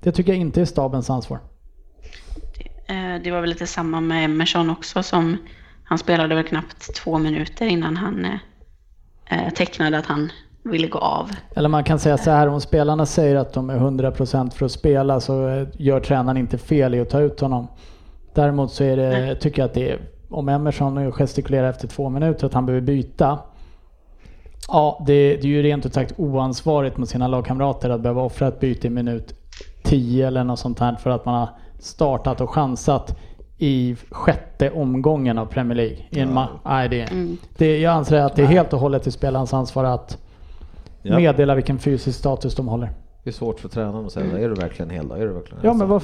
[0.00, 1.38] det tycker jag inte är stabens ansvar.
[3.24, 5.36] Det var väl lite samma med Emerson också som
[5.84, 8.26] han spelade väl knappt två minuter innan han
[9.54, 10.30] tecknade att han
[10.62, 11.30] ville gå av.
[11.54, 14.72] Eller man kan säga så här, om spelarna säger att de är 100% för att
[14.72, 17.66] spela så gör tränaren inte fel i att ta ut honom.
[18.34, 19.98] Däremot så är det, tycker jag att det är,
[20.30, 23.38] om Emerson nu gestikulerar efter två minuter att han behöver byta.
[24.68, 28.48] Ja, det, det är ju rent ut sagt oansvarigt mot sina lagkamrater att behöva offra
[28.48, 29.34] ett byte i minut
[29.82, 31.48] 10 eller något sånt här för att man har
[31.78, 33.18] startat och chansat
[33.58, 35.96] i sjätte omgången av Premier League.
[36.10, 37.36] I en ma- Nej, det, Mm.
[37.56, 40.18] det, jag anser att det är helt och hållet till spelarens ansvar att
[41.02, 41.16] Ja.
[41.16, 42.90] meddela vilken fysisk status de håller.
[43.24, 45.14] Det är svårt för tränaren att säga, är du verkligen hel då?
[45.14, 46.00] Är du verkligen Ja men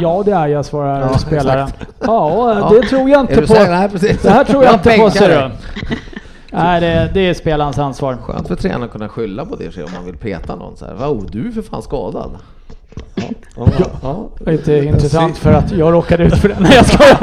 [0.00, 1.68] Ja det är jag svarar Ja, spelaren.
[2.00, 2.70] Ja Ja.
[2.80, 3.88] det tror jag inte på.
[3.92, 4.22] precis.
[4.22, 5.50] Det här tror jag inte på ser du.
[6.52, 8.16] Nej det, det är spelarens ansvar.
[8.22, 10.84] Skönt för tränaren att kunna skylla på det sig om man vill peta någon så
[10.84, 10.94] här.
[10.94, 12.30] Wow, du är för fan skadad.
[13.56, 13.66] Ja,
[14.02, 16.56] ja, Det är inte intressant för att jag råkade ut för det.
[16.60, 17.18] Nej jag skojar.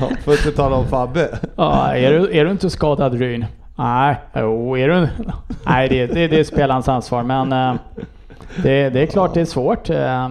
[0.00, 1.38] ja, för att inte tala om Fabbe.
[1.56, 3.44] Ja, är, du, är du inte skadad Ryn?
[3.78, 5.08] Nej, jo är du
[5.66, 7.80] Nej det, det, det är spelarens ansvar men eh,
[8.62, 9.90] det, det är klart det är svårt.
[9.90, 10.28] Eh,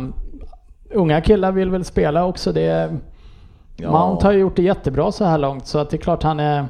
[0.89, 2.51] Unga killar vill väl spela också.
[2.51, 2.97] Det,
[3.79, 3.91] Ja.
[3.91, 6.39] Mount har ju gjort det jättebra så här långt så att det är klart han
[6.39, 6.65] är,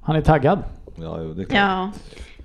[0.00, 0.58] han är taggad.
[0.96, 1.58] Ja, det är klart.
[1.58, 1.90] Ja,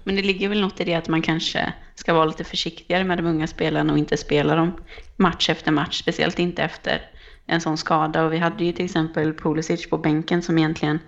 [0.04, 3.18] men det ligger väl något i det att man kanske ska vara lite försiktigare med
[3.18, 4.72] de unga spelarna och inte spela dem
[5.16, 7.02] match efter match, speciellt inte efter
[7.46, 8.26] en sån skada.
[8.26, 11.00] Och vi hade ju till exempel Pulisic på bänken som egentligen,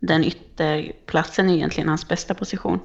[0.00, 2.80] den ytterplatsen är egentligen hans bästa position.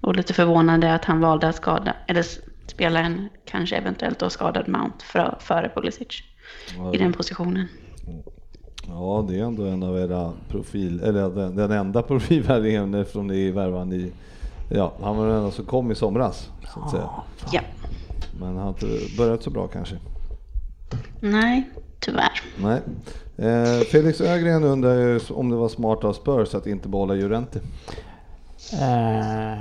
[0.00, 2.24] Och lite förvånande att han valde att skada, eller
[2.66, 6.22] spela en kanske eventuellt då skadad Mount för, före Pulisic
[6.94, 7.68] i den positionen.
[8.86, 13.36] Ja, det är ändå en av era profil, eller den, den enda profilvärvningen eftersom det
[13.36, 14.12] är värvan i,
[14.68, 17.10] ja, han var den enda som kom i somras, så att säga.
[17.52, 17.60] Ja.
[18.38, 19.96] Men han har inte börjat så bra kanske.
[21.20, 22.40] Nej, tyvärr.
[22.62, 22.80] Nej.
[23.36, 27.60] Eh, Felix Ögren undrar ju om det var smart av Spurs att inte behålla Jurente.
[28.72, 29.58] Eh,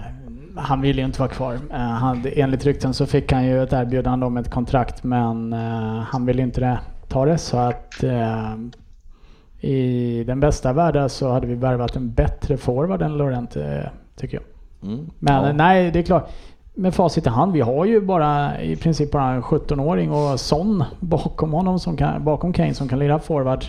[0.55, 1.53] han ville ju inte vara kvar.
[1.53, 5.99] Eh, han, enligt rykten så fick han ju ett erbjudande om ett kontrakt men eh,
[5.99, 8.55] han ville inte det, ta det så att eh,
[9.61, 14.37] i den bästa världen så hade vi värvat en bättre forward än Lorente eh, tycker
[14.37, 14.43] jag.
[14.91, 15.09] Mm.
[15.19, 15.49] Men Ja.
[15.49, 16.29] eh, nej, det är klart.
[16.79, 20.83] Med facit i hand, vi har ju bara i princip bara en 17-åring och Son
[20.99, 23.65] bakom honom som kan, bakom Kane som kan lira forward.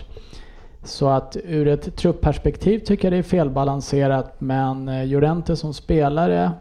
[0.83, 6.51] Så att ur ett truppperspektiv tycker jag det är felbalanserat men eh, Llorente som spelare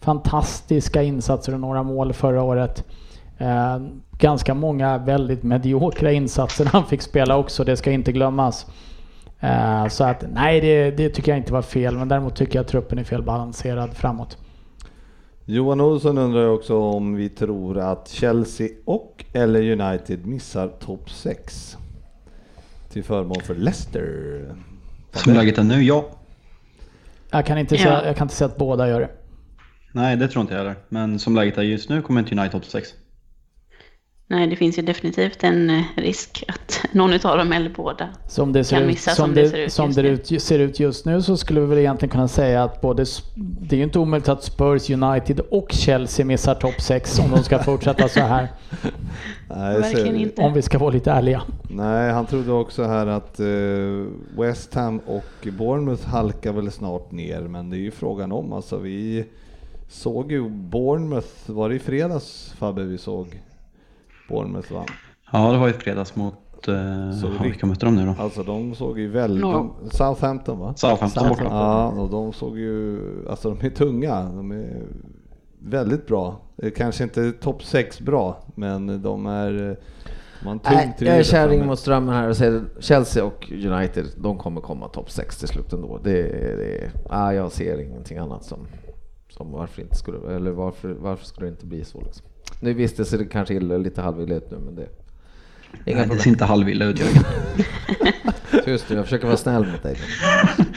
[0.00, 2.84] fantastiska insatser och några mål förra året.
[3.38, 3.78] Eh,
[4.18, 8.66] ganska många väldigt mediokra insatser han fick spela också, det ska inte glömmas.
[9.40, 12.64] Eh, så att nej, det, det tycker jag inte var fel men däremot tycker jag
[12.64, 14.38] att truppen är felbalanserad framåt.
[15.44, 21.76] Johan Olsson undrar också om vi tror att Chelsea och eller United missar topp 6
[22.92, 24.54] till förmån för Leicester.
[25.12, 26.04] Som läget är nu, ja.
[27.30, 27.82] Jag kan inte, Ja.
[27.82, 29.10] säga, jag kan inte säga att båda gör det.
[29.92, 30.76] Nej, det tror inte jag heller.
[30.88, 32.88] Men som läget är just nu kommer inte United topp 6.
[34.32, 38.52] Nej, det finns ju definitivt en eh, risk att någon utav dem eller båda Som
[38.52, 40.08] det ser, Kan ut, missa som som det, ser ut som just det nu.
[40.08, 43.04] ut, ser ut just nu så skulle vi väl egentligen kunna säga att både,
[43.36, 47.42] det är ju inte omöjligt att Spurs, United och Chelsea missar topp 6 om de
[47.42, 48.48] ska fortsätta så här.
[49.48, 50.42] Nej, Verkligen så- inte.
[50.42, 51.42] Om vi ska vara lite ärliga.
[51.70, 53.46] Nej, han trodde också här att eh,
[54.42, 58.52] West Ham och Bournemouth halkar väl snart ner, men det är ju frågan om.
[58.52, 59.24] Alltså, vi
[59.88, 63.40] såg ju Bournemouth, var det i fredags Fabbe vi såg
[64.30, 64.84] Bournemouth va?
[65.32, 66.34] Ja, det var i fredags mot...
[66.68, 68.22] Eh, Så ja, vi- vilka mötte de nu då?
[68.22, 69.42] Alltså de såg ju väldigt...
[69.42, 70.74] De- Southampton va?
[70.76, 71.44] Southampton borta.
[71.44, 73.00] Ja, och de såg ju...
[73.28, 74.22] Alltså de är tunga.
[74.22, 74.82] De är
[75.62, 76.40] väldigt bra.
[76.76, 79.70] Kanske inte topp 6 bra, men de är...
[79.70, 79.76] eh,
[80.44, 84.60] tung Nej, jag är kärring mot strömmen här och säger Chelsea och United, de kommer
[84.60, 85.98] komma topp 6 till slut ändå.
[86.04, 86.22] Det,
[86.56, 88.58] det, ah, jag ser ingenting annat som,
[89.28, 92.26] som varför inte skulle, eller varför, varför skulle det inte bli så liksom.
[92.60, 94.86] Nu visst, det ser kanske illa, lite halvilla ut nu, men det...
[95.84, 97.24] Inga Nej, det ser inte halvilla ut Jörgen.
[98.64, 99.96] Tyst nu, jag försöker vara snäll mot dig.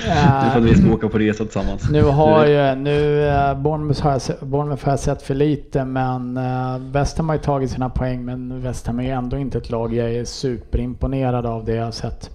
[0.06, 1.90] Det är för att vi ska åka på resa tillsammans.
[1.90, 6.38] Nu har ju, nu, eh, Bournemouth har, jag, Bournemouth har jag sett för lite men
[6.38, 9.58] uh, West Ham har ju tagit sina poäng men West Ham är ju ändå inte
[9.58, 12.30] ett lag jag är superimponerad av det jag har sett.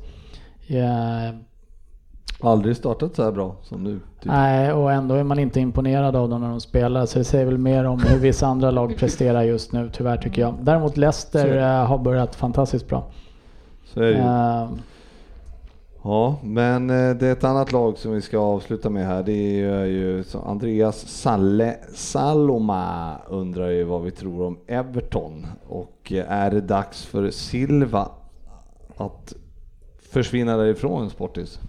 [0.68, 1.38] Eh,
[2.40, 4.00] Aldrig startat så här bra som nu.
[4.20, 4.32] Typ.
[4.32, 7.06] Nej, och ändå är man inte imponerad av dem när de spelar.
[7.06, 10.42] Så det säger väl mer om hur vissa andra lag presterar just nu, tyvärr tycker
[10.42, 10.54] jag.
[10.62, 13.06] Däremot Leicester eh, har börjat fantastiskt bra.
[13.84, 14.18] Så är det ju.
[14.18, 14.68] Eh,
[16.02, 19.22] Ja, men eh, det är ett annat lag som vi ska avsluta med här.
[19.22, 25.46] Det är ju Andreas Salle, Saloma undrar ju vad vi tror om Everton.
[25.68, 28.08] Och eh, är det dags för Silva
[28.96, 29.34] att
[30.12, 31.60] försvinna därifrån Sportis?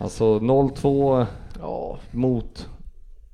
[0.00, 1.26] Alltså 0-2
[1.60, 2.68] Ja, mot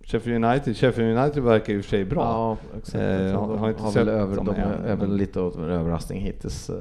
[0.04, 0.76] Sheffield United.
[0.76, 2.22] Sheffield United verkar i och för sig bra.
[2.22, 2.94] ja exakt.
[3.04, 5.52] Eh, De har- har inte har sett väl över, de är, är väl lite av
[5.64, 6.70] en överraskning hittills.
[6.70, 6.76] eh.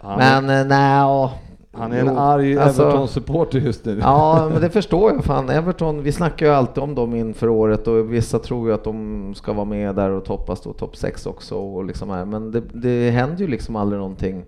[0.00, 1.28] Han, Men eh, nej,
[1.74, 3.98] han är en Jo, arg alltså- Everton-supporter just nu.
[4.02, 5.24] Ja, men det förstår jag.
[5.24, 8.84] Fan, Everton, vi snackar ju alltid om dem inför året och vissa tror ju att
[8.84, 11.54] de ska vara med där och toppas då topp 6 också.
[11.56, 12.24] Och liksom här.
[12.24, 14.44] Men det, det händer ju liksom aldrig någonting.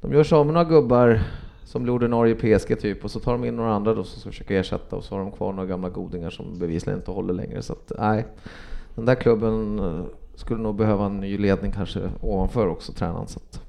[0.00, 1.20] De gör sig av med några gubbar
[1.66, 4.30] som blir ordinarie PSG typ och så tar de in några andra då som ska
[4.30, 7.62] försöka ersätta och så har de kvar några gamla godingar som bevisligen inte håller längre.
[7.62, 8.26] Så att nej,
[8.94, 13.26] den där klubben eh, skulle nog behöva en ny ledning kanske ovanför också, tränaren.
[13.26, 13.60] Så att,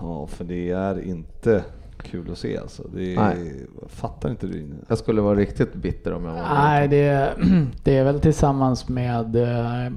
[0.00, 1.64] Ja, för det är inte
[2.02, 2.82] kul att se alltså.
[2.94, 3.66] Det är, Nej.
[3.86, 4.68] fattar inte det.
[4.88, 7.32] jag skulle vara riktigt bitter om jag var nej, det,
[7.84, 9.92] det är väl tillsammans med eh,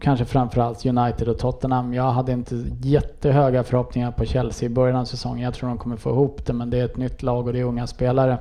[0.00, 1.94] kanske framförallt United och Tottenham.
[1.94, 5.44] Jag hade inte jättehöga förhoppningar på Chelsea i början av säsongen.
[5.44, 7.60] Jag tror de kommer få ihop det, men det är ett nytt lag och det
[7.60, 8.38] är unga spelare.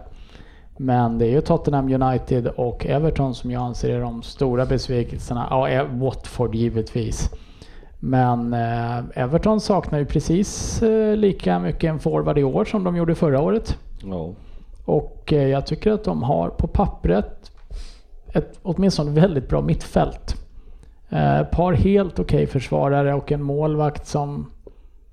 [0.78, 5.48] Men det är ju Tottenham, United och Everton som jag anser är de stora besvikelserna.
[5.50, 7.30] Ja, eh, Watford givetvis.
[8.00, 12.96] Men eh, Everton saknar ju precis eh, lika mycket en forward i år som de
[12.96, 13.78] gjorde förra året.
[14.04, 14.32] Ja.
[14.86, 17.52] Och jag tycker att de har på pappret
[18.34, 20.43] ett åtminstone väldigt bra mittfält.
[21.14, 24.52] Eh, par helt okej försvarare och en målvakt som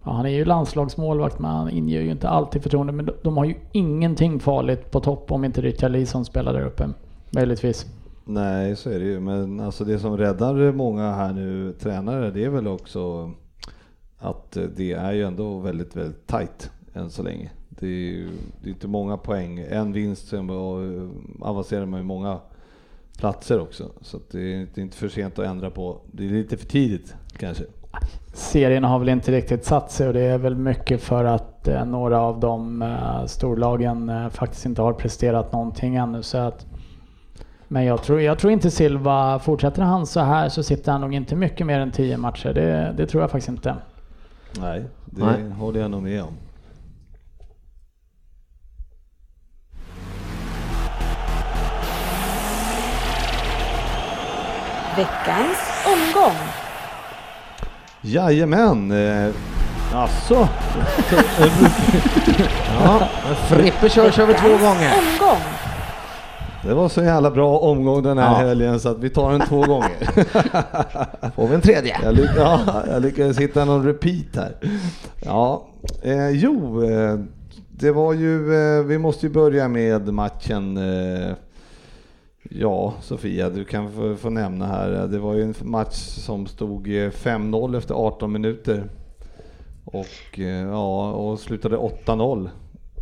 [0.05, 2.93] Ja, han är ju landslagsmålvakt men han inger ju inte alltid förtroende.
[2.93, 6.67] Men de, de har ju ingenting farligt på topp om inte Richard Leeson spelar där
[6.67, 6.89] uppe.
[7.31, 7.87] Möjligtvis.
[8.25, 9.21] Nej, så är det ju.
[9.21, 13.33] Men alltså det som räddar många här nu, tränare, det är väl också
[14.19, 17.51] att det är ju ändå väldigt, väldigt tajt än så länge.
[17.69, 18.29] Det är ju
[18.63, 19.59] det är inte många poäng.
[19.71, 20.51] En vinst, sen
[21.41, 22.39] avancerar man ju många
[23.19, 23.91] platser också.
[24.01, 26.01] Så att det är inte för sent att ändra på.
[26.13, 27.65] Det är lite för tidigt kanske.
[28.33, 31.85] Serien har väl inte riktigt satt sig och det är väl mycket för att eh,
[31.85, 36.23] några av de eh, storlagen eh, faktiskt inte har presterat någonting ännu.
[36.23, 36.67] Så att,
[37.69, 41.15] men jag tror, jag tror inte Silva, fortsätter han så här så sitter han nog
[41.15, 42.53] inte mycket mer än tio matcher.
[42.53, 43.77] Det, det tror jag faktiskt inte.
[44.61, 45.51] Nej, det Nej.
[45.51, 46.35] håller jag nog med om.
[55.01, 56.37] Veckans omgång.
[58.01, 58.91] Jajamän!
[58.91, 59.31] Eh,
[59.95, 60.35] alltså,
[62.85, 63.09] Ja,
[63.49, 64.93] Frippe kör, kör vi två gånger.
[64.99, 65.39] omgång.
[66.63, 68.49] det var så jävla bra omgång den här Ja.
[68.49, 69.91] helgen så att vi tar den två gånger.
[71.37, 71.97] Får vi en tredje?
[72.05, 72.61] Jag, lyck ja,
[72.91, 74.57] jag lyckades hitta någon repeat här.
[75.25, 75.67] Ja,
[76.03, 77.19] eh, jo, eh,
[77.71, 80.77] det var ju, eh, vi måste ju börja med matchen.
[80.77, 81.35] Eh,
[82.53, 85.09] ja, Sofia, du kan få, få nämna här.
[85.09, 88.85] Det var ju en match som stod eh, 5-0 efter 18 minuter.
[89.85, 92.51] Och, eh, ja, och slutade 8-0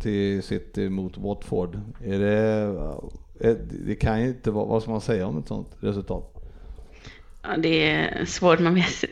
[0.01, 1.79] till City mot Watford.
[2.03, 2.75] Är det,
[3.39, 6.35] eh, det kan ju inte vara, vad ska man säga om ett sånt resultat?
[7.41, 9.03] Ja, det är svårt, man vet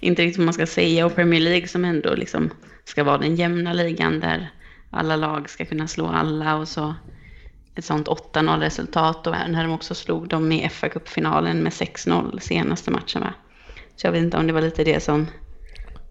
[0.00, 1.06] inte riktigt vad man ska säga.
[1.06, 2.50] Och Premier League som ändå liksom
[2.84, 4.50] ska vara den jämna ligan där
[4.90, 6.94] alla lag ska kunna slå alla och så
[7.74, 12.38] ett sånt 8-0 resultat och när de också slog dem i fa Cup-finalen med 6-0
[12.38, 13.34] senaste matchen va?
[13.96, 15.26] Så jag vet inte om det var lite det som,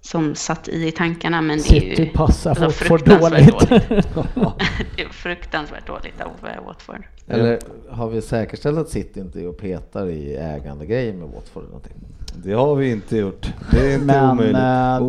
[0.01, 3.69] som satt i i tankarna men det är ju City passar alltså, fruktansvärt dåligt.
[4.95, 7.03] det är fruktansvärt dåligt av Watford.
[7.27, 11.71] Eller har vi säkerställt att City inte är och petar i ägandegrejer med Watford eller
[11.71, 11.97] någonting?
[12.35, 13.53] Det har vi inte gjort.
[13.71, 14.53] Det är inte Men omöjligt.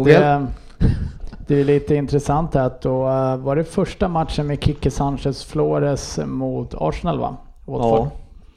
[0.05, 0.47] det,
[1.51, 6.19] det är lite intressant att då eh, var det första matchen med Kike Sanchez Flores
[6.27, 7.37] mot Arsenal va?
[7.65, 8.11] Watford.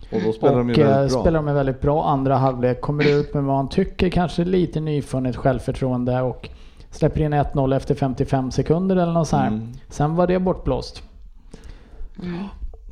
[0.10, 1.22] Ja, och då spelar de och ju eh, väldigt bra.
[1.22, 2.06] spelar de väldigt bra.
[2.06, 6.50] Andra halvlek kommer ut med vad man tycker kanske lite nyfunnet självförtroende och
[6.92, 9.48] släpper in 1-0 efter 55 sekunder eller något så här.
[9.48, 9.74] Mm.
[9.90, 11.04] Sen var det bortblåst.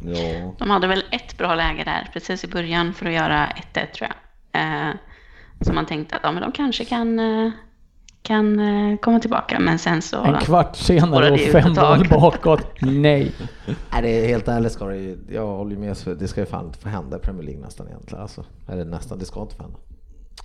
[0.04, 3.92] Ja, De hade väl ett bra läge där precis i början för att göra 1-1
[3.92, 4.62] tror jag.
[4.62, 4.94] Eh,
[5.62, 7.52] så man tänkte att ja, men de kanske kan, eh,
[8.22, 9.60] kan eh, komma tillbaka.
[9.60, 10.24] Men sen så...
[10.24, 12.68] En kvart senare och fem ett mål bakåt.
[12.82, 13.32] Nej.
[13.92, 16.46] Nej, det är helt ärligt ska det ju, jag håller med, för det ska ju
[16.46, 18.22] fan inte få hända i Premier League nästan egentligen.
[18.22, 19.80] Alltså, eller nästan, det ska inte få hända.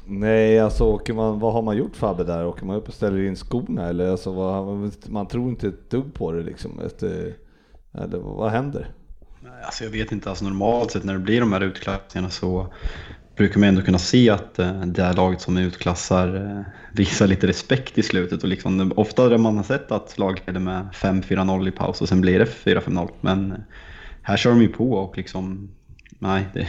[0.07, 2.47] nej alltså åker man, vad har man gjort Fabbe där?
[2.47, 6.15] Åker man upp och ställer in skorna eller alltså vad, man tror inte ett dugg
[6.15, 6.81] på det liksom.
[6.87, 7.35] Efter,
[7.95, 8.91] eller vad händer?
[9.41, 12.67] Nej, Alltså jag vet inte, alltså normalt sett när det blir de här utklassningarna så
[13.37, 17.47] brukar man ändå kunna se att eh, det här laget som utklassar eh, visar lite
[17.47, 18.43] respekt i slutet.
[18.43, 22.21] Och liksom, ofta har man sett att lag leder med 5-4-0 i paus och sen
[22.21, 23.09] blir det 4-5-0.
[23.21, 23.59] Men eh,
[24.23, 25.71] här kör de ju på och liksom,
[26.19, 26.67] nej, det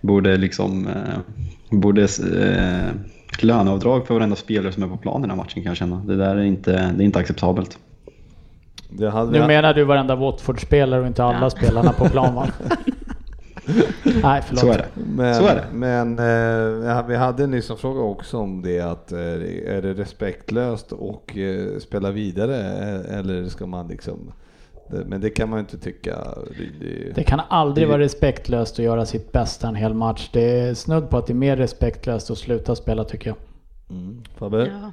[0.00, 0.88] borde liksom,
[1.70, 2.90] borde eh,
[3.40, 5.96] löneavdrag för varenda spelare som är på plan i den här matchen kan jag känna.
[5.96, 7.78] Det där är inte, det är inte acceptabelt.
[8.90, 11.50] Det hade Nu menar du varenda Watford-spelare och inte alla Ja.
[11.50, 12.48] spelarna på plan va?
[14.22, 14.60] Nej, förlåt.
[14.60, 14.86] Så är det.
[15.16, 15.64] Men, Så är det.
[15.72, 16.18] men
[16.98, 21.78] eh, vi hade en fråga också om det att eh, är det respektlöst och eh,
[21.78, 24.32] spela vidare eh, eller ska man liksom
[24.90, 26.16] det, men det kan man ju inte tycka.
[26.58, 30.30] Det, det, Det kan aldrig Det- vara respektlöst att göra sitt bästa en hel match.
[30.32, 33.36] Det är snudd på att det är mer respektlöst att sluta spela tycker jag.
[33.96, 34.22] mm.
[34.36, 34.70] Fabbe?
[34.82, 34.92] Ja.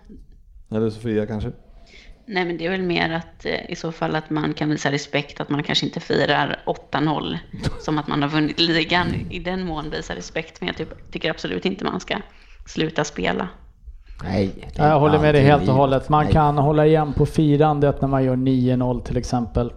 [0.78, 1.52] Eller Sofia kanske?
[2.26, 4.92] Nej, men det är väl mer att eh, i så fall att man kan visa
[4.92, 6.60] respekt, att man kanske inte firar
[6.92, 7.38] 8-0
[7.82, 9.08] som att man har vunnit ligan.
[9.30, 12.16] I den mån visa respekt, men jag typ, tycker absolut inte man ska
[12.66, 13.48] sluta spela.
[14.24, 14.52] Nej.
[14.76, 16.10] Jag håller med dig helt och hållet.
[16.10, 16.34] Man Nej.
[16.34, 19.74] kan hålla igen på firandet när man gör 9-0 till exempel.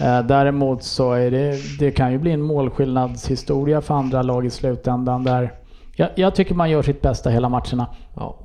[0.00, 4.50] Eh, Däremot så är det, det kan ju bli en målskillnadshistoria för andra lag i
[4.50, 5.52] slutändan där
[5.96, 7.86] jag, jag tycker man gör sitt bästa hela matcherna.
[8.16, 8.36] Ja.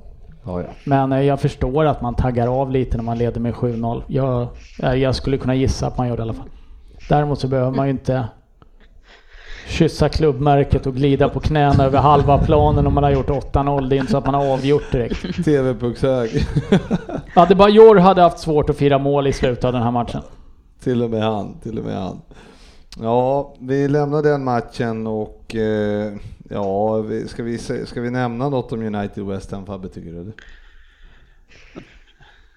[0.49, 0.67] Ja, ja.
[0.83, 4.03] Men eh, jag förstår att man taggar av lite när man leder med 7-0.
[4.07, 4.47] Jag,
[4.83, 6.49] eh, jag skulle kunna gissa att man gör det i alla fall.
[7.09, 8.27] Däremot så behöver man ju inte
[9.67, 13.89] kyssa klubbmärket och glida på knäna över halva planen om man har gjort 8-0.
[13.89, 15.45] Det är inte så att man har avgjort direkt.
[15.45, 16.29] TV-puckshög.
[17.35, 20.21] Adebayor hade haft svårt att fira mål i slutet av den här matchen.
[20.83, 22.21] till och med han, till och med han.
[23.01, 26.13] Ja, vi lämnar den matchen och eh,
[26.49, 30.33] ja, ska vi, ska vi nämna något om United West Ham Fabbe tycker du?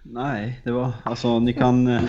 [0.03, 2.03] Nej, det var alltså ni kan eh,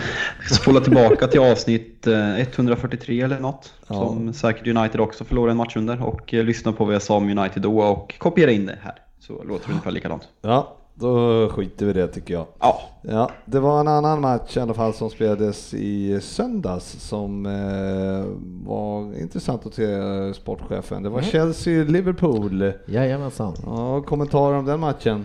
[0.50, 3.74] spola tillbaka till avsnitt eh, 143 eller något.
[3.86, 3.94] Ja.
[3.94, 6.02] Som säkert United också förlorade en match under.
[6.02, 8.94] Och eh, lyssna på vad jag sa om United då och kopiera in det här.
[9.18, 10.28] Så låter det ungefär likadant.
[10.42, 12.46] Ja, då skiter vi det tycker jag.
[12.60, 17.46] Ja, Ja, det var en annan match i alla fall som spelades i söndags som
[17.46, 18.24] eh,
[18.68, 21.02] var intressant att se sportchefen.
[21.02, 22.72] Det var Chelsea-Liverpool.
[22.86, 23.54] Jajamensan.
[23.66, 25.24] Ja, kommentarer om den matchen?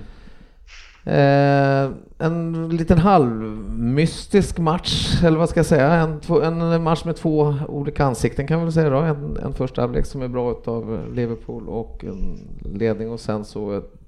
[1.05, 5.93] Eh, en liten halvmystisk match, eller vad ska jag säga?
[5.93, 8.97] En, två, en match med två olika ansikten kan vi väl säga då.
[8.97, 12.39] En, en första halvlek som är bra utav Liverpool och en
[12.77, 13.98] ledning och sen så ett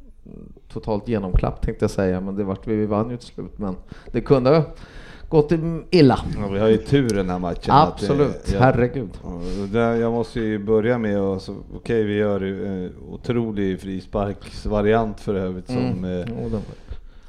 [0.74, 3.58] totalt genomklapp tänkte jag säga, men det vart vi vann ju till slut.
[3.58, 3.76] Men
[4.12, 4.64] det kunde ha
[5.30, 5.52] gått
[5.92, 6.20] illa.
[6.40, 7.62] Ja, vi har ju tur den här matchen.
[7.66, 8.60] det- Absolut, ja.
[8.60, 9.10] herregud.
[9.72, 15.20] Där, jag måste ju börja med att, så- okej vi gör ju, eh, otrolig frisparksvariant
[15.20, 16.04] för övrigt som Mm.
[16.22, 16.62] eh, Jo, den-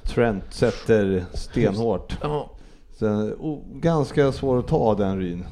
[0.04, 2.18] Trent sätter stenhårt.
[2.22, 2.50] Ja.
[2.98, 5.44] Sen, oh, ganska svår att ta den ryn.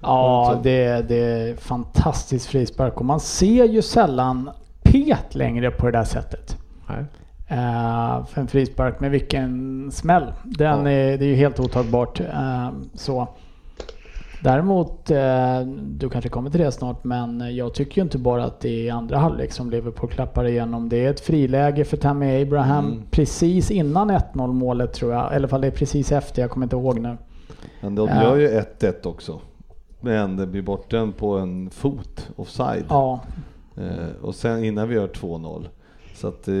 [0.00, 4.50] Ja, det, det är fantastiskt frispark och man ser ju sällan
[4.82, 6.56] pet längre på det där sättet.
[6.90, 10.32] Uh, för en frispark med vilken smäll.
[10.44, 10.90] Den Ja.
[10.90, 12.20] är, det är ju helt otagbart.
[12.20, 13.28] Eh, så.
[14.42, 18.60] Däremot, eh, du kanske kommer till det snart, men jag tycker ju inte bara att
[18.60, 20.88] det är andra halvlek som Liverpool klappar igenom.
[20.88, 23.02] Det är ett friläge för Tammy Abraham Mm.
[23.10, 25.34] precis innan 1-0 målet tror jag.
[25.34, 27.16] Eller fall det är precis efter, jag kommer inte ihåg nu.
[27.80, 29.40] Men de gör ju 1-1 också.
[30.00, 32.84] Men det blir borten på en fot offside.
[32.88, 33.20] Ja,
[34.22, 35.68] och sen innan vi gör 2-0.
[36.16, 36.54] Så att eh,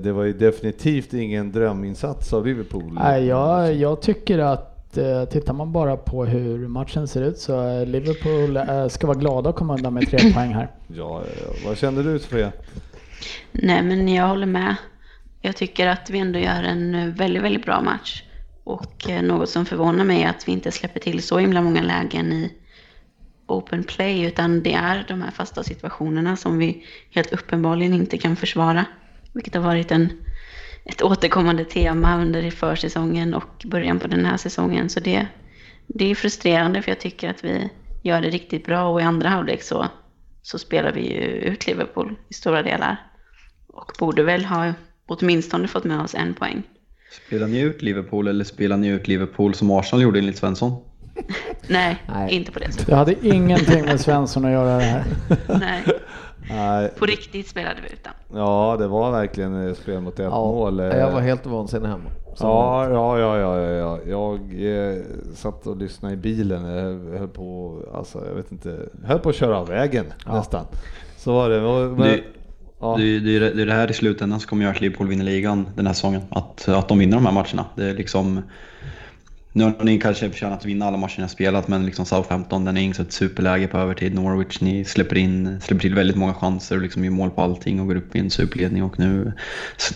[0.00, 2.92] det var ju definitivt ingen dröminsats av Liverpool.
[2.92, 7.84] Nej, jag, jag tycker att eh, tittar man bara på hur matchen ser ut så
[7.84, 10.70] Liverpool eh, ska vara glada att komma undan med tre poäng här.
[10.86, 12.52] Ja, ja, vad kände du Sofia?
[13.52, 14.76] Nej, men jag håller med.
[15.40, 18.22] Jag tycker att vi ändå gör en eh, väldigt, väldigt bra match.
[18.64, 21.82] Och eh, något som förvånar mig är att vi inte släpper till så himla många
[21.82, 22.52] lägen i
[23.48, 28.36] open play, utan det är de här fasta situationerna som vi helt uppenbarligen inte kan
[28.36, 28.84] försvara.
[29.32, 30.12] Vilket har varit en,
[30.84, 34.88] ett återkommande tema under försäsongen och början på den här säsongen.
[34.88, 35.26] Så det,
[35.86, 37.70] det är frustrerande för jag tycker att vi
[38.02, 39.86] gör det riktigt bra och i andra halvlek så,
[40.42, 42.96] så spelar vi ju ut Liverpool i stora delar.
[43.68, 44.72] Och borde väl ha
[45.06, 46.62] åtminstone fått med oss en poäng.
[47.26, 50.84] spelar ni ut Liverpool eller spelar ni ut Liverpool som Arsenal gjorde enligt Svensson?
[51.68, 52.34] Nej, Nej.
[52.34, 52.86] inte på det sättet.
[52.86, 55.04] Det hade ingenting med Svensson att göra det här.
[55.60, 55.82] Nej,
[56.50, 58.12] Nej, på riktigt spelade vi utan.
[58.34, 60.80] ja det var verkligen eh, spel mot ett Ja, mål.
[60.80, 60.86] eh.
[60.86, 62.10] jag var helt vansinnig hemma.
[62.40, 63.98] Ja, ja, ja, ja, ja, ja.
[64.06, 64.40] Jag
[64.94, 65.02] eh,
[65.34, 66.64] satt och lyssnade i bilen.
[66.64, 70.64] Jag höll på, alltså jag vet inte, höll på att köra av vägen nästan.
[71.16, 71.60] Så var det.
[71.60, 72.20] Men, Det-
[72.80, 72.94] ja.
[72.98, 75.08] Det, är- det, är- det är det här i slutändan som kommer göra att Liverpool
[75.08, 76.22] vinner ligan den här säsongen.
[76.30, 77.64] Att, att de vinner de här matcherna.
[77.76, 78.42] Det är liksom...
[79.58, 82.64] Nu har ni kanske förtjänat att vinna alla matcher ni har spelat, men liksom Southampton,
[82.64, 84.14] den är inget ett superläge på övertid.
[84.14, 87.80] Norwich, ni släpper in, släpper till väldigt många chanser och liksom gör mål på allting
[87.80, 89.32] och går upp i en superledning och nu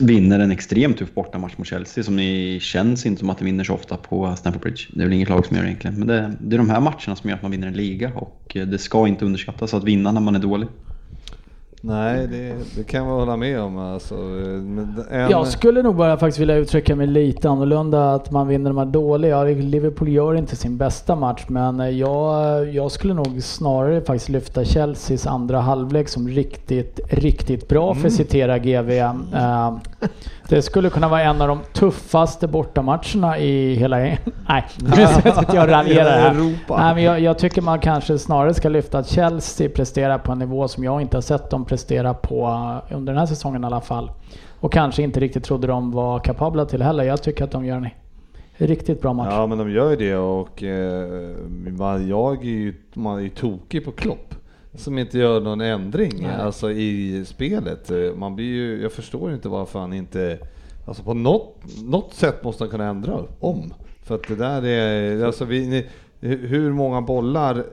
[0.01, 3.65] vinner en extremt tuff bortamatch mot Chelsea som ni känns inte som att ni vinner
[3.65, 4.83] så ofta på Stamford Bridge.
[4.91, 6.81] Det är väl inget lag som gör det egentligen, men det, det är de här
[6.81, 9.85] matcherna som gör att man vinner en liga och eh, det ska inte underskattas att
[9.85, 10.69] vinna när man är dålig.
[11.85, 13.78] Nej, det, det kan jag hålla med om.
[13.78, 18.14] Alltså, en, Jag skulle nog bara faktiskt vilja uttrycka mig lite annorlunda.
[18.14, 19.43] Att man vinner de här dåliga.
[19.45, 25.26] Liverpool gör inte sin bästa match men jag, jag skulle nog snarare faktiskt lyfta Chelseas
[25.26, 28.91] andra halvlek som riktigt, riktigt bra för att citera GV.
[29.35, 29.72] Eh,
[30.57, 33.96] det skulle kunna vara en av de tuffaste bortamatcherna i hela...
[34.48, 36.30] Nej, nu sitter jag raljerar här.
[36.30, 36.76] Europa.
[36.82, 40.38] Nej, men jag, jag tycker man kanske snarare ska lyfta att Chelsea presterar på en
[40.38, 42.46] nivå som jag inte har sett dem prestera på
[42.90, 44.11] under den här säsongen i alla fall.
[44.61, 47.05] Och kanske inte riktigt trodde de var kapabla till heller.
[47.05, 47.90] Jag tycker att de gör en
[48.57, 49.28] riktigt bra match.
[49.30, 53.84] Ja men de gör ju det och eh, jag är ju, man är ju tokig
[53.84, 54.34] på Klopp.
[54.75, 56.35] Som inte gör någon ändring Nej.
[56.41, 57.91] alltså, i spelet.
[57.91, 60.39] Eh, Man blir ju, jag förstår inte varför han inte...
[60.87, 63.75] Alltså på något, något sätt måste han kunna ändra om.
[64.03, 65.25] För att det där är...
[65.25, 65.87] Alltså vi, ni,
[66.29, 67.64] hur många bollar,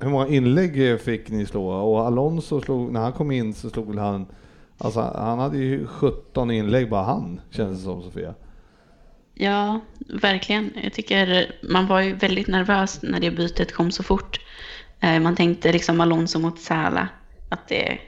[0.00, 1.68] hur många inlägg fick ni slå?
[1.68, 4.26] Och Alonso slog, när han kom in så slog han...
[4.78, 8.34] Alltså han hade ju 17 inlägg bara han, känns det som Sofia.
[9.34, 9.80] Ja,
[10.22, 10.70] verkligen.
[10.82, 14.40] Jag tycker man var ju väldigt nervös när det bytet kom så fort.
[15.04, 17.08] Eh, man tänkte liksom Alonso mot Sala,
[17.48, 17.98] att det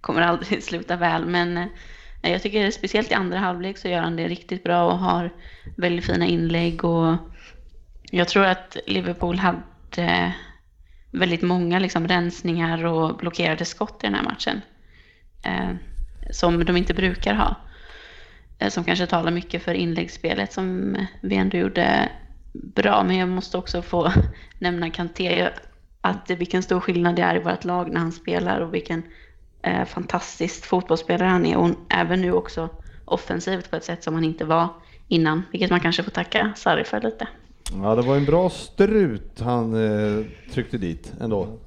[0.00, 1.26] kommer aldrig sluta väl.
[1.26, 1.56] Men
[2.22, 5.30] eh, jag tycker speciellt i andra halvlek så gör han det riktigt bra och har
[5.76, 6.84] väldigt fina inlägg.
[6.84, 7.16] Och
[8.10, 10.34] jag tror att Liverpool hade
[11.10, 14.60] väldigt många liksom rensningar och blockerade skott i den här matchen.
[15.44, 15.70] Eh,
[16.30, 17.56] Som de inte brukar ha.
[18.58, 22.08] eh, som kanske talar mycket för inläggsspelet som vi ändå gjorde
[22.52, 23.02] bra.
[23.02, 24.12] Men jag måste också få
[24.58, 25.48] nämna Kanté,
[26.00, 29.02] att vilken stor skillnad det är i vårt lag när han spelar och vilken
[29.62, 31.56] eh, fantastisk fotbollsspelare han är.
[31.56, 32.68] Och även nu också
[33.04, 34.68] offensivt på ett sätt som han inte var
[35.08, 37.28] innan, vilket man kanske får tacka Sarri för lite.
[37.82, 41.58] Ja, det var en bra strut han eh, tryckte dit ändå.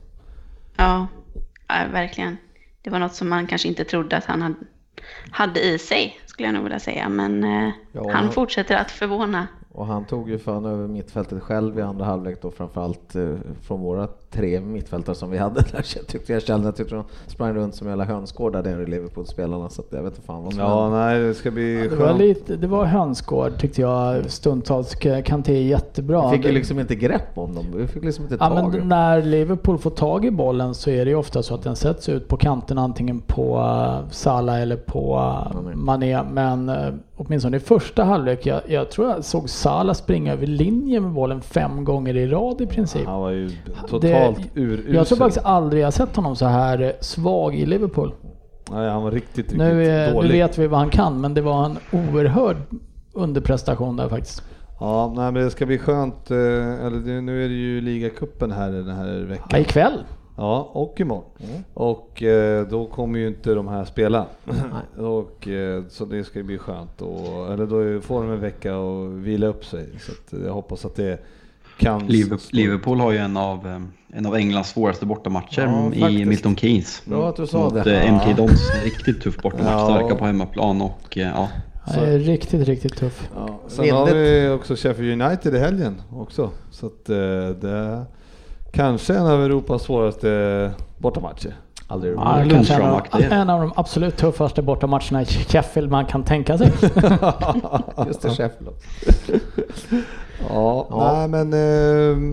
[0.78, 1.08] Ja,
[1.68, 2.38] ja, verkligen.
[2.82, 4.56] Det var något som man kanske inte trodde att han hade,
[5.32, 7.10] hade i sig, skulle jag nog vilja säga.
[7.10, 9.48] Men eh, Ja, han fortsätter att förvåna.
[9.72, 13.82] Och han tog ju fan över mittfältet själv i andra halvlek då framförallt eh, från
[13.82, 15.86] våra tre mittfältare som vi hade där.
[15.96, 19.84] Jag tyckte jag kände att de sprang runt som jävla hönsgårdar där i Liverpool-spelarna så
[19.90, 20.98] jag vet inte fan vad som Ja, hände.
[20.98, 24.96] nej, det ska bli Det var, lite, det var hönsgård tyckte jag stundtals.
[25.26, 26.32] Kanté är jättebra.
[26.32, 28.80] Vi fick ju liksom inte grepp om dem, vi fick liksom inte Ja, tag men
[28.80, 28.88] dem.
[28.90, 32.10] när Liverpool får tag i bollen så är det ju ofta så att den sätts
[32.10, 35.16] ut på kanten antingen på uh, Salah eller på
[35.56, 36.24] uh, Mané.
[36.32, 41.04] Men uh, åtminstone i första halvlek, jag, jag tror jag såg Salah springa över linjen
[41.04, 43.06] med bollen fem gånger i rad i princip.
[43.06, 43.50] Han var ju
[43.90, 44.94] totalt Det- urusel.
[44.96, 48.14] Jag tror faktiskt aldrig jag sett honom så här eh, svag i Liverpool.
[48.72, 50.32] Nej, han var riktigt, riktigt Nu, är, nu dålig.
[50.32, 52.58] vet vi vad han kan, men det var en oerhörd
[53.14, 54.44] underprestation där faktiskt.
[54.80, 56.32] Ja, nej, men det ska bli skönt.
[56.32, 59.62] eh, Eller nu är det ju ligacupen här den här Ja, veckan.
[59.62, 60.04] ikväll.
[60.38, 61.24] Ja, och imorgon.
[61.74, 64.26] Och eh, då kommer ju inte de här spela.
[64.98, 67.02] och, eh, så det ska bli skönt.
[67.02, 67.66] Och, eller
[67.96, 69.90] då får de en vecka och vila upp sig.
[70.00, 71.20] Så att jag hoppas att det
[71.80, 72.08] kan...
[72.08, 73.80] Liverpool, Liverpool har ju en av, eh,
[74.16, 76.26] en av Englands svåraste bortamatcher Ja, i.
[76.26, 77.02] Milton Keynes.
[77.06, 78.02] Bra att du sa Mot det.
[78.02, 78.72] eh, MK Dons.
[78.84, 79.68] Riktigt tuff bortamatch.
[79.72, 79.86] Ja.
[79.98, 81.48] Starka på hemmaplan och eh, ja.
[81.86, 83.30] Han är riktigt, riktigt tuff.
[83.36, 84.16] Ja, sen har Vindigt.
[84.44, 86.50] vi också Sheffield United i helgen också.
[86.72, 87.16] Så att eh,
[87.62, 88.06] det är
[88.72, 91.56] kanske en av Europas svåraste bortamatcher.
[91.88, 93.28] Aldrig Ja, kanske en, av, Lundström-aktig.
[93.32, 96.68] en av de absolut tuffaste bortamatcherna i Sheffield man kan tänka sig.
[98.08, 98.70] Just det, Sheffield.
[100.50, 101.14] Ja, Ja.
[101.28, 101.54] nej men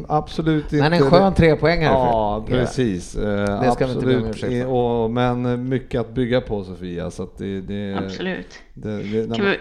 [0.01, 0.77] eh, absolut inte.
[0.77, 1.93] Men en skön trepoängare.
[1.93, 3.17] Ja, för- precis.
[3.17, 4.37] Eh, Det ska vi inte be om absolut.
[4.37, 4.73] ursäkt för.
[4.73, 7.11] och, men mycket att bygga på Sofia.
[7.11, 8.59] Så att det, det, Absolut.
[8.75, 9.57] Det, det, Kan man- vi,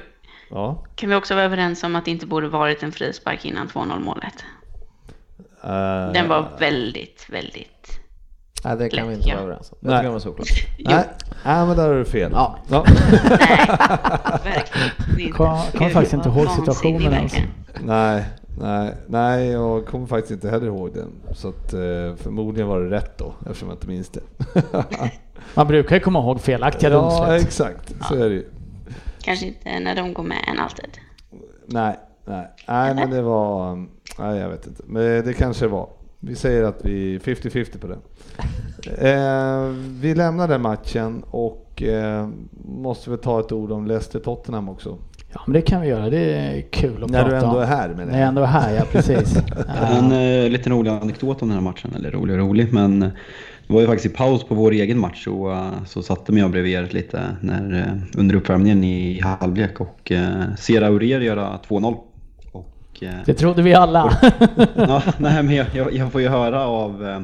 [0.49, 0.83] ja.
[0.95, 3.99] kan vi också vara överens om att det inte borde varit en frispark innan 2-0
[3.99, 4.33] målet?
[5.63, 7.98] Eh, Den var väldigt, väldigt...
[8.63, 9.77] Nej, det kan vi inte vara överens om.
[9.81, 9.97] Det Nej.
[9.97, 10.47] tycker jag var såklart.
[10.79, 11.03] Nej,
[11.45, 12.31] nej, men där har du fel.
[12.33, 12.57] Ja.
[12.69, 12.85] Ja.
[12.87, 12.97] Nej,
[14.43, 14.89] verkligen
[15.19, 15.31] inte.
[15.37, 17.33] Kom- kommer faktiskt inte ihåg situationen ens.
[17.83, 18.25] Nej,
[18.61, 21.11] nej, nej, jag kommer faktiskt inte heller ihåg den.
[21.35, 24.21] Så att, eh, förmodligen var det rätt då, eftersom jag inte minns det.
[25.55, 27.41] Man brukar ju komma ihåg felaktiga ja, domslut.
[27.47, 27.93] exakt.
[28.07, 28.45] Så är det ju.
[29.21, 30.97] Kanske inte när de går med än alltid.
[31.65, 33.75] Nej, nej, nej, men det var...
[34.19, 34.83] Nej, jag vet inte.
[34.87, 35.89] Men det kanske var.
[36.19, 37.99] Vi säger att vi 50-50 på den.
[38.97, 39.63] Eh,
[40.01, 42.27] vi lämnar den matchen och eh,
[42.65, 44.97] måste väl ta ett ord om Leicester-Tottenham också.
[45.33, 46.09] Ja, men det kan vi göra.
[46.09, 47.61] Det är kul att När prata du ändå om.
[47.61, 49.37] är här med När jag ändå är här, ja precis.
[49.91, 53.09] En Eh, liten rolig anekdot om den här matchen, eller rolig och rolig, men eh,
[53.67, 56.41] det var ju faktiskt i paus på vår egen match så, eh, så satte mig
[56.41, 61.59] jag bredvid er lite när, eh, under uppvärmningen i halvlek och eh, ser Aurier göra
[61.67, 61.97] 2-0.
[62.51, 64.17] Och, eh, det trodde vi alla.
[64.75, 67.19] ja, nej, men jag, jag, jag får ju höra av, eh,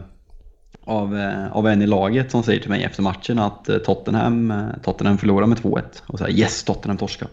[0.85, 4.51] av, eh, av en i laget som säger till mig efter matchen att eh, Tottenham,
[4.51, 7.27] eh, Tottenham förlorar med 2-1 och säger yes, Tottenham torskar.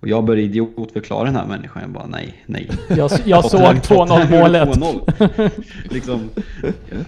[0.00, 1.82] Och jag började idiotförklara den här människan.
[1.82, 2.70] Jag bara nej, nej.
[2.88, 4.68] Jag, jag såg Tottenham- Tottenham 2-0 målet.
[4.68, 4.80] gjorde
[5.36, 5.50] 2-0.
[5.90, 6.28] liksom,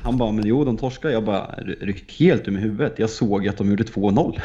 [0.02, 1.08] han bara, men jo de torskar.
[1.10, 1.46] Jag bara
[1.80, 2.94] ryckte helt ur mig huvudet.
[2.96, 4.38] Jag såg att de gjorde 2-0.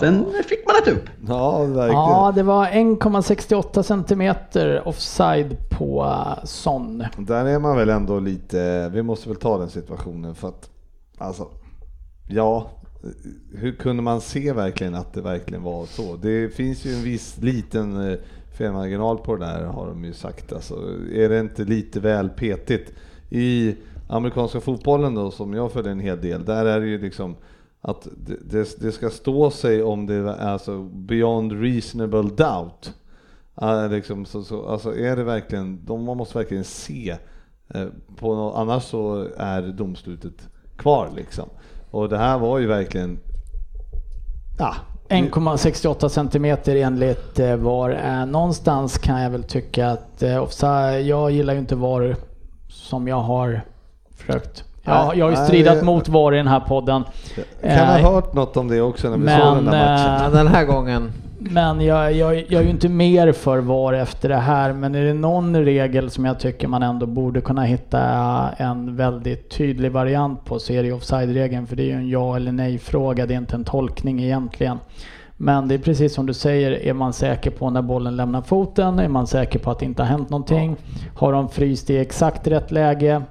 [0.00, 1.10] Sen fick man ett upp.
[1.28, 1.92] Ja, verkligen.
[1.92, 7.04] Ja, det var 1,68 centimeter offside på uh, Son.
[7.16, 10.70] Där är man väl ändå lite, vi måste väl ta den situationen för att,
[11.18, 11.48] alltså,
[12.28, 12.70] ja,
[13.54, 16.16] hur kunde man se verkligen att det verkligen var så?
[16.16, 18.18] Det finns ju en viss liten eh,
[18.58, 20.52] felmarginal på det där har de ju sagt.
[20.52, 20.74] Alltså,
[21.12, 22.92] är det inte lite väl petigt?
[23.30, 23.74] I
[24.08, 27.36] amerikanska fotbollen då, som jag följer en hel del, där är det ju liksom
[27.80, 32.94] att det, det, det ska stå sig om det är alltså beyond reasonable doubt.
[33.54, 37.16] Ja, liksom, så, så, alltså är det verkligen, de, man måste verkligen se
[37.74, 41.48] eh, på något, annars så är domslutet kvar liksom.
[41.90, 43.18] Och det här var ju verkligen,
[44.58, 44.74] ja,
[45.08, 47.90] 1,68 centimeter enligt eh, VAR.
[48.04, 52.16] Eh, någonstans kan jag väl tycka att eh, offside, jag gillar ju inte VAR
[52.68, 53.60] som jag har
[54.16, 54.64] försökt.
[54.84, 57.04] Nej, jag har ju nej, stridat det- mot VAR i den här podden.
[57.62, 59.72] jag kan Eh, ha hört något om det också när vi men, såg den där
[59.92, 60.22] matchen.
[60.22, 64.28] Men den här gången, Men jag, jag, jag är ju inte mer för VAR efter
[64.28, 64.72] det här.
[64.72, 68.00] Men är det någon regel som jag tycker man ändå borde kunna hitta
[68.56, 71.66] en väldigt tydlig variant på så är det offside-regeln.
[71.66, 73.26] För det är ju en ja eller nej-fråga.
[73.26, 74.78] Det är inte en tolkning egentligen.
[75.36, 78.98] Men det är precis som du säger, är man säker på när bollen lämnar foten?
[78.98, 80.76] Är man säker på att det inte har hänt någonting?
[81.16, 83.22] Har de fryst i exakt rätt läge?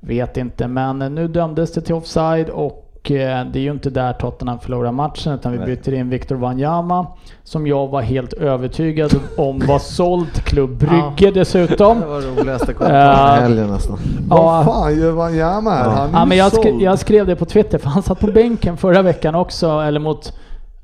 [0.00, 4.12] Vet inte, men nu dömdes det till offside och eh, det är ju inte där
[4.12, 5.66] Tottenham förlorar matchen utan vi Nej.
[5.66, 7.06] byter in Victor Wanyama
[7.44, 12.00] som jag var helt övertygad om var såld till Klubb Brygge dessutom.
[12.00, 13.98] Det var det roligaste kommentaren i helgen nästan.
[14.28, 15.88] Vad fan gör Wanyama här?
[15.88, 16.82] Han är Ja, men jag, skrev, såld.
[16.82, 20.32] jag skrev det på Twitter för han satt på bänken förra veckan också, eller mot,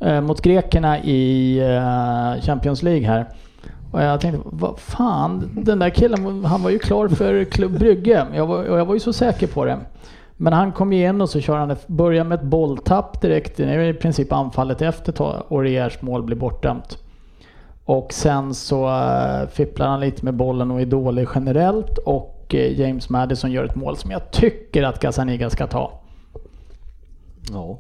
[0.01, 3.27] eh, mot grekerna i eh, Champions League här.
[3.97, 8.26] Och jag tänkte, vad fan, den där killen, han var ju klar för Klubb Brygge.
[8.34, 9.78] Jag var, och jag var ju så säker på det.
[10.36, 13.80] Men han kom igen och så kör han, börjar med ett bolltapp direkt, det är
[13.80, 16.99] i princip anfallet efter Oriers mål blir bortdömt.
[17.84, 22.80] Och sen så eh, fipplar han lite med bollen och är dålig generellt och eh,
[22.80, 26.01] James Madison gör ett mål som jag tycker att Gazzaniga ska ta.
[27.53, 27.78] Ja.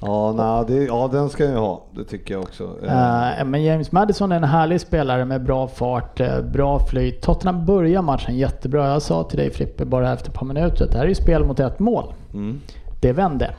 [0.00, 1.82] Ja, nej, det, ja, den ska jag ha.
[1.92, 2.64] Det tycker jag också.
[2.64, 7.22] Eh, men James Madison är en härlig spelare med bra fart, eh, bra flyt.
[7.22, 8.88] Tottenham börjar matchen jättebra.
[8.88, 11.14] Jag sa till dig Frippe bara efter ett par minuter att det här är ju
[11.14, 12.12] spel mot ett mål.
[12.32, 12.60] Mm.
[13.00, 13.54] Det vände.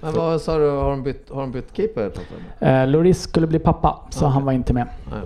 [0.00, 2.10] Men vad sa du, har de bytt, har de bytt keeper?
[2.58, 4.32] Eh, Loris skulle bli pappa, så Okej.
[4.32, 4.86] han var inte med.
[5.10, 5.20] Nej,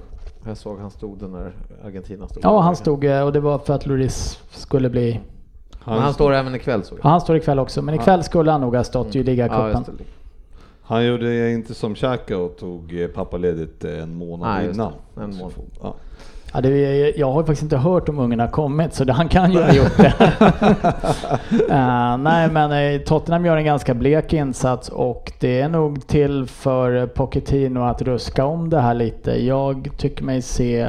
[0.47, 1.53] jag såg han stod där när
[1.85, 2.45] Argentina stod.
[2.45, 5.21] Ja, han stod och det var för att Loris skulle bli...
[5.85, 8.61] Men han står även ikväll såg Ja, han står ikväll också, men ikväll skulle han
[8.61, 9.85] nog ha stått i Ja, ligacupen.
[9.99, 10.05] det.
[10.83, 14.93] Han gjorde inte som Xhaka och tog eh, pappaledigt eh, en månad Nej, innan.
[15.17, 15.53] En månad.
[15.83, 15.95] Ja.
[16.53, 19.63] Ja, det, jag har faktiskt inte hört om ungarna kommit så det, han kan ju
[19.63, 20.15] ha gjort det.
[21.71, 27.07] Eh, nej men Tottenham gör en ganska blek insats och det är nog till för
[27.07, 29.47] Pochettino att ruska om det här lite.
[29.47, 30.89] Jag tycker mig se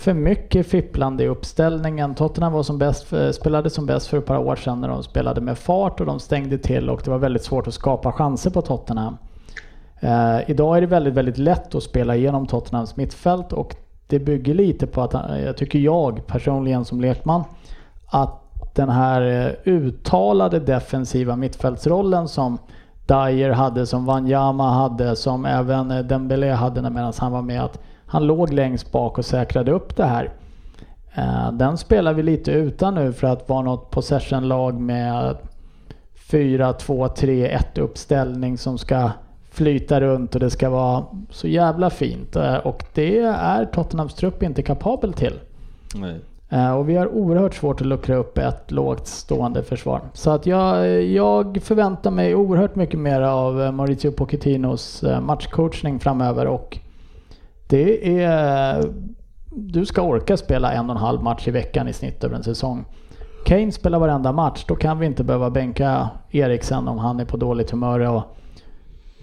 [0.00, 2.14] för mycket fipplande i uppställningen.
[2.14, 5.02] Tottenham var som bäst, för- spelade som bäst för ett par år sedan när de
[5.02, 8.50] spelade med fart och de stängde till och det var väldigt svårt att skapa chanser
[8.50, 9.16] på Tottenham.
[10.00, 13.76] Eh, idag är det väldigt, väldigt lätt att spela igenom Tottenhams mittfält och
[14.06, 17.44] det bygger lite på att, eh, jag tycker jag personligen som lekman,
[18.06, 18.42] att
[18.74, 22.58] den här eh, uttalade defensiva mittfältsrollen som
[23.06, 27.78] Dyer hade, som Wanyama hade, som även eh, Dembélé hade medan han var med, att
[28.10, 30.30] han låg längst bak och säkrade upp det här.
[31.14, 35.36] Eh, Den spelar vi lite utan nu för att vara något possession-lag med
[36.30, 39.10] 4-2-3-1 uppställning som ska
[39.50, 42.36] flyta runt och det ska vara så jävla fint.
[42.36, 45.40] Eh, Och det är Tottenhams trupp inte kapabel till.
[45.94, 46.16] Nej.
[46.48, 50.00] Eh, Och vi har oerhört svårt att luckra upp ett lågt stående försvar.
[50.12, 56.78] Så att jag, jag förväntar mig oerhört mycket mer av Maurizio Pochettinos matchcoachning framöver och
[57.70, 58.84] det är...
[59.52, 62.42] Du ska orka spela en och en halv match i veckan i snitt över en
[62.42, 62.84] säsong.
[63.44, 67.36] Kane spelar varenda match, då kan vi inte behöva bänka Eriksen om han är på
[67.36, 68.00] dåligt humör.
[68.00, 68.22] Och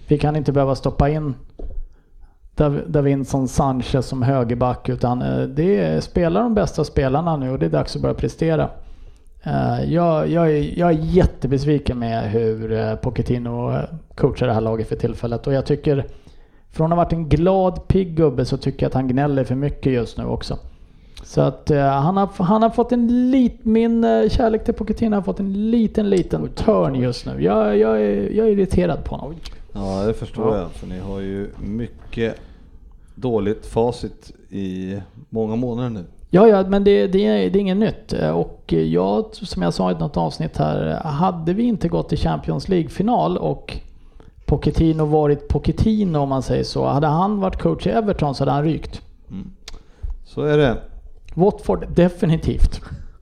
[0.08, 1.34] vi kan inte behöva stoppa in
[2.86, 7.66] Davinson Sanchez som högerback utan eh, det är, spelar de bästa spelarna nu och det
[7.66, 8.68] är dags att börja prestera.
[9.42, 13.72] Eh, jag, jag, är, jag är jättebesviken med hur eh, Pochettino
[14.14, 16.06] coachar det här laget för tillfället och jag tycker
[16.72, 19.54] från att ha varit en glad pigg gubbe så tycker jag att han gnäller för
[19.54, 20.58] mycket just nu också.
[21.24, 25.14] Så att eh, han, har, han har fått en lit, min eh, kärlek till Pochettino
[25.16, 27.42] har fått en liten, liten törn just nu.
[27.42, 29.34] Jag, jag, är, jag är irriterad på honom.
[29.72, 30.60] Ja, det förstår Ja.
[30.60, 30.70] jag.
[30.70, 32.34] För ni har ju mycket
[33.14, 34.96] dåligt facit i
[35.28, 36.04] många månader nu.
[36.30, 38.12] Ja, ja, men det, det, är, det är inget nytt.
[38.12, 42.18] Eh, Och jag, som jag sa i något avsnitt här, hade vi inte gått till
[42.18, 43.76] Champions League-final och
[44.48, 46.86] Pochettino varit Pochettino om man säger så.
[46.86, 49.02] Hade han varit coach i Everton så hade han rykt.
[50.24, 50.76] Så är det.
[51.34, 52.80] Watford, definitivt.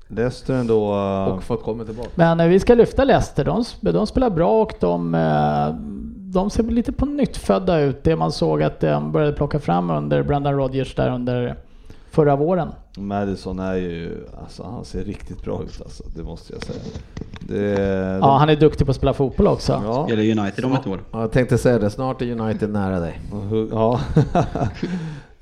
[0.09, 0.95] Leicester ändå.
[0.95, 2.09] eh, Och fått komma tillbaka.
[2.15, 3.45] Men eh, vi ska lyfta Leicester.
[3.45, 5.69] De, de spelar bra och de, eh,
[6.33, 8.05] de ser lite på nytt födda ut.
[8.05, 11.57] Det man såg att de började plocka fram under Brendan Rodgers där under
[12.11, 12.69] förra våren.
[12.97, 16.03] Madison är ju, alltså han ser riktigt bra ut alltså.
[16.17, 16.79] Det måste jag säga.
[17.41, 19.73] Det, Ja, han är duktig på att spela fotboll också.
[19.85, 21.01] ja, Spelar United om ett år.
[21.11, 23.21] Ja, jag tänkte säga det, snart är United nära dig.
[23.71, 24.01] ja.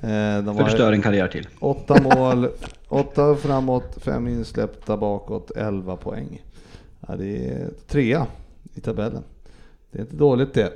[0.01, 1.49] Eh, de Förstör en karriär till.
[1.61, 2.49] åtta mål,
[2.89, 6.43] åtta framåt, fem insläppta bakåt, 11 poäng.
[7.09, 8.27] Ja, det är trea
[8.75, 9.23] i tabellen.
[9.91, 10.73] Det är inte dåligt det.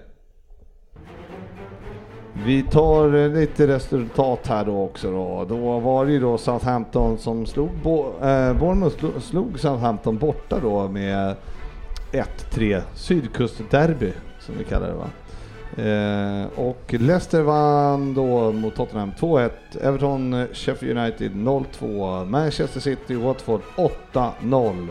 [2.44, 5.44] Vi tar eh, lite resultat här då också då.
[5.48, 10.88] Då var det ju då Southampton som slog, Bo- eh, Bournemouth slog Southampton borta då
[10.88, 11.34] med
[12.12, 15.08] 1-3 Sydkustderby som vi kallar det va.
[15.76, 19.50] Eh, och Leicester vann då mot Tottenham 2-1.
[19.82, 22.24] Everton-Sheffield United 0-2.
[22.26, 23.60] Manchester City, Watford
[24.12, 24.86] 8-0.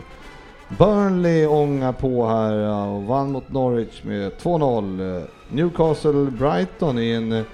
[0.78, 2.52] Burnley ångar på här
[2.86, 5.26] och vann mot Norwich med 2-0.
[5.50, 7.44] Eh, Newcastle-Brighton i en eh,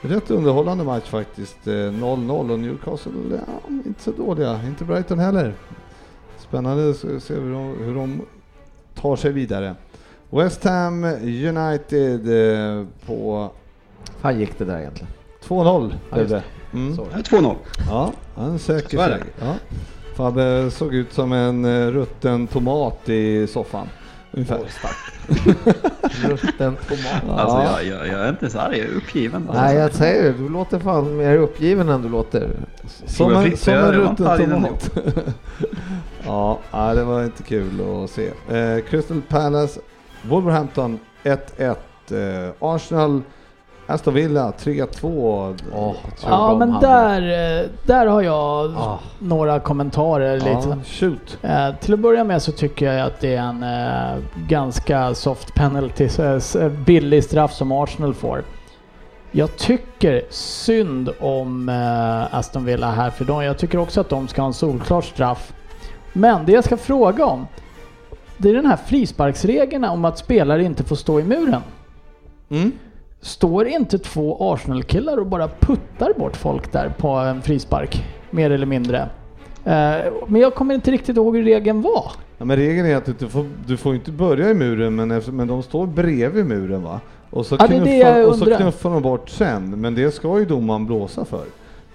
[0.00, 1.66] rätt underhållande match faktiskt.
[1.66, 4.60] Eh, 0-0 och Newcastle, ja, inte så dåliga.
[4.66, 5.54] Inte Brighton heller.
[6.38, 8.22] Spännande att se hur de, hur de
[8.94, 9.74] tar sig vidare.
[10.30, 13.50] West Ham United eh, på
[14.20, 15.12] fan gick det där egentligen?
[15.44, 16.42] 2-0 Ja, blev det.
[16.72, 16.94] Mm.
[17.12, 17.54] Ja, 2-0.
[17.88, 19.24] Ja, en säker seger.
[19.40, 19.54] Ja.
[20.14, 23.88] Fabbe såg ut som en eh, rutten tomat i soffan.
[24.36, 24.58] Ungefär.
[26.28, 27.38] Rutten tomat.
[27.40, 27.82] Alltså Ja.
[27.82, 29.50] jag, jag, jag är inte så arg, jag är uppgiven.
[29.54, 32.50] Nej jag säger det, du låter fan mer uppgiven än du låter.
[33.06, 34.90] Som en, som en rutten tomat.
[36.26, 38.26] ja, nej, det var inte kul att se.
[38.58, 39.80] Eh, Crystal Palace,
[40.22, 41.76] Wolverhampton 1-1.
[42.10, 43.22] Eh, Arsenal,
[43.86, 45.54] Aston Villa 3-2.
[45.74, 45.92] Åh,
[46.26, 47.22] Ja men där,
[47.62, 48.98] eh, där har jag Ah.
[49.18, 50.78] några kommentarer lite.
[50.86, 51.38] shoot.
[51.42, 55.54] Eh, till att börja med så tycker jag att det är en eh, ganska soft
[55.54, 56.56] penalty, eh, s-
[56.86, 58.44] billig straff som Arsenal får.
[59.30, 64.28] Jag tycker synd om eh, Aston Villa här för de, jag tycker också att de
[64.28, 65.52] ska ha en solklar straff.
[66.12, 67.46] Men det jag ska fråga om,
[68.36, 71.60] det är den här frisparksregeln om att spelare inte får stå i muren.
[72.50, 72.72] Mm.
[73.24, 78.04] Står inte två Arsenal-killar och bara puttar bort folk där på en frispark?
[78.30, 78.98] Mer eller mindre.
[79.64, 82.12] Eh, men jag kommer inte riktigt ihåg hur regeln var.
[82.38, 85.32] Ja, men regeln är att du, får, du får inte börja i muren men, efter,
[85.32, 87.00] men de står bredvid muren va?
[87.30, 90.86] Och så, Ja, knuffar, och så knuffar de bort sen, men det ska ju domaren
[90.86, 91.44] blåsa för.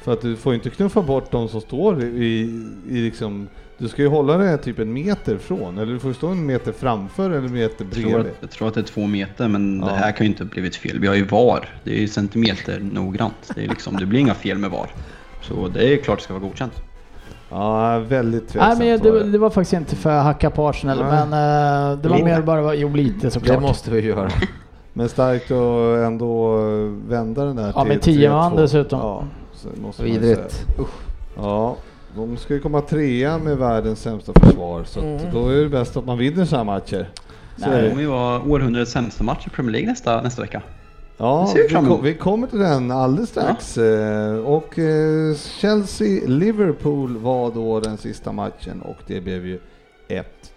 [0.02, 3.48] För att du får inte knuffa bort de som står i, i liksom,
[3.80, 6.72] du ska ju hålla det typ en meter från, eller du får stå en meter
[6.72, 8.32] framför eller en meter Jag tror, att, bredvid.
[8.40, 9.86] jag tror att det är två meter, men Ja.
[9.86, 11.00] det här kan ju inte ha blivit fel.
[11.00, 11.70] Vi har ju VAR.
[11.84, 13.52] Det är ju centimeter noggrant.
[13.56, 14.90] Det, är liksom, det blir inga fel med VAR.
[15.42, 16.74] Så det är klart det ska vara godkänt.
[17.50, 20.68] Ja, väldigt Nej, tveksamt men var det, det var faktiskt inte för att hacka på
[20.70, 21.08] Arsenal, Nej.
[21.12, 21.24] men
[21.94, 23.58] eh, det var mer bara, jo lite såklart.
[23.58, 24.30] Det måste vi göra.
[24.94, 26.58] Men starkt att ändå
[27.08, 28.34] vända den där Ja, till med tio 3-2.
[28.34, 29.00] man dessutom.
[29.00, 29.24] Ja,
[29.54, 30.52] så måste man ju Vidrigt.
[30.52, 30.88] säga.
[31.38, 31.76] Ja,
[32.16, 35.34] de ska ju komma trea med världens sämsta försvar, så Mm.
[35.34, 37.10] då är det bäst att man vinner sådana matcher.
[37.58, 37.90] Så är det.
[37.90, 40.62] kommer ju vara århundradets sämsta match i Premier League nästa, nästa vecka.
[41.18, 43.78] Ja, vi kom, vi kommer till den alldeles strax.
[43.78, 49.60] Eh, Och eh, Chelsea-Liverpool var då den sista matchen och det blev ju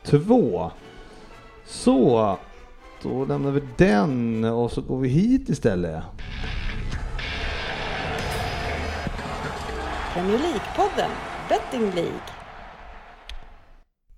[0.04, 0.70] 1-2.
[1.66, 2.36] Så,
[3.02, 6.02] då lämnar vi den och så går vi hit istället.
[10.14, 11.10] Premier League-podden,
[11.52, 12.20] Betting League.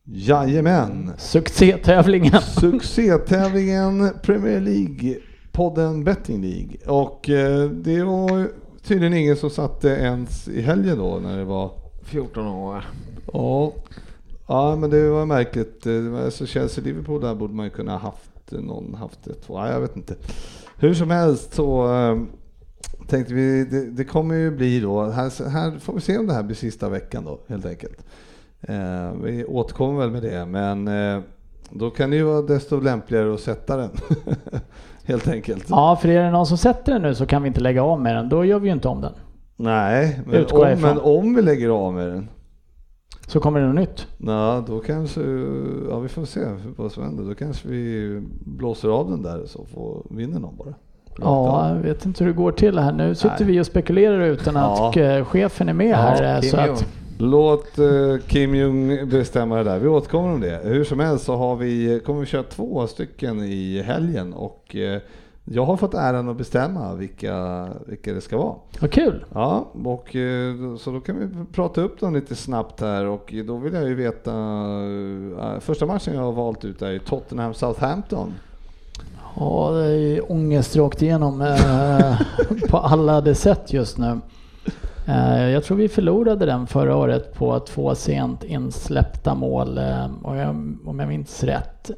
[0.04, 1.12] Jajamän!
[1.18, 2.40] Succétävlingen.
[2.60, 5.18] Succétävlingen Premier League,
[5.52, 6.76] podden Betting League.
[6.86, 8.48] Och eh, det var
[8.82, 11.70] tydligen ingen som satte ens i helgen då när det var
[12.04, 12.84] 14 år.
[13.32, 13.72] Ja,
[14.46, 15.82] ja men det var märkligt.
[15.82, 19.58] Det var Alltså Chelsea-Liverpool där borde man ju kunna haft någon haft ett två.
[19.58, 20.14] Ja, jag vet inte.
[20.76, 22.22] Hur som helst så eh,
[23.08, 26.34] tänkte vi, det, det kommer ju bli då, här, här får vi se om det
[26.34, 28.04] här blir sista veckan då helt enkelt.
[28.60, 31.22] Eh, vi återkommer väl med det, men eh,
[31.70, 33.90] då kan det ju vara desto lämpligare att sätta den.
[35.04, 35.66] helt enkelt.
[35.68, 38.00] Ja, för är det någon som sätter den nu så kan vi inte lägga av
[38.00, 38.28] med den.
[38.28, 39.12] Då gör vi ju inte om den.
[39.56, 42.28] Nej, men om, men om vi lägger av med den,
[43.26, 44.06] Så kommer det något nytt.
[44.18, 45.20] Ja, då kanske,
[45.90, 46.40] ja vi får se
[46.76, 47.24] vad som händer.
[47.24, 50.74] Då kanske vi blåser av den där så får, vinner någon bara.
[51.20, 52.92] Ja, jag vet inte hur det går till här.
[52.92, 53.44] Nu sitter Nej.
[53.44, 54.88] vi och spekulerar utan Ja.
[54.88, 56.34] att eh, chefen är med här.
[56.36, 56.86] eh, så att,
[57.18, 57.86] Låt eh,
[58.26, 59.78] Kim Jong bestämma det där.
[59.78, 60.60] Vi återkommer om det.
[60.64, 64.76] Hur som helst så har vi, kommer vi köra två stycken i helgen och
[65.44, 68.54] jag har fått äran att bestämma vilka, vilka det ska vara.
[68.80, 69.24] vad kul!
[69.34, 70.08] Ja, och
[70.80, 73.94] så då kan vi prata upp dem lite snabbt här och då vill jag ju
[73.94, 74.32] veta,
[75.60, 78.34] första matchen jag har valt ut är Tottenham Southampton.
[79.36, 82.16] Ja, det är ångest rakt igenom eh,
[82.70, 84.20] på alla de sätt just nu.
[85.06, 90.36] Eh, jag tror vi förlorade den förra året på två sent insläppta mål, eh, om,
[90.36, 91.90] jag, minns rätt.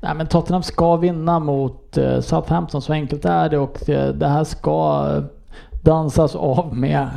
[0.00, 5.06] Nej, men Tottenham ska vinna mot Southampton, så enkelt är det och det, här ska
[5.82, 7.08] dansas av med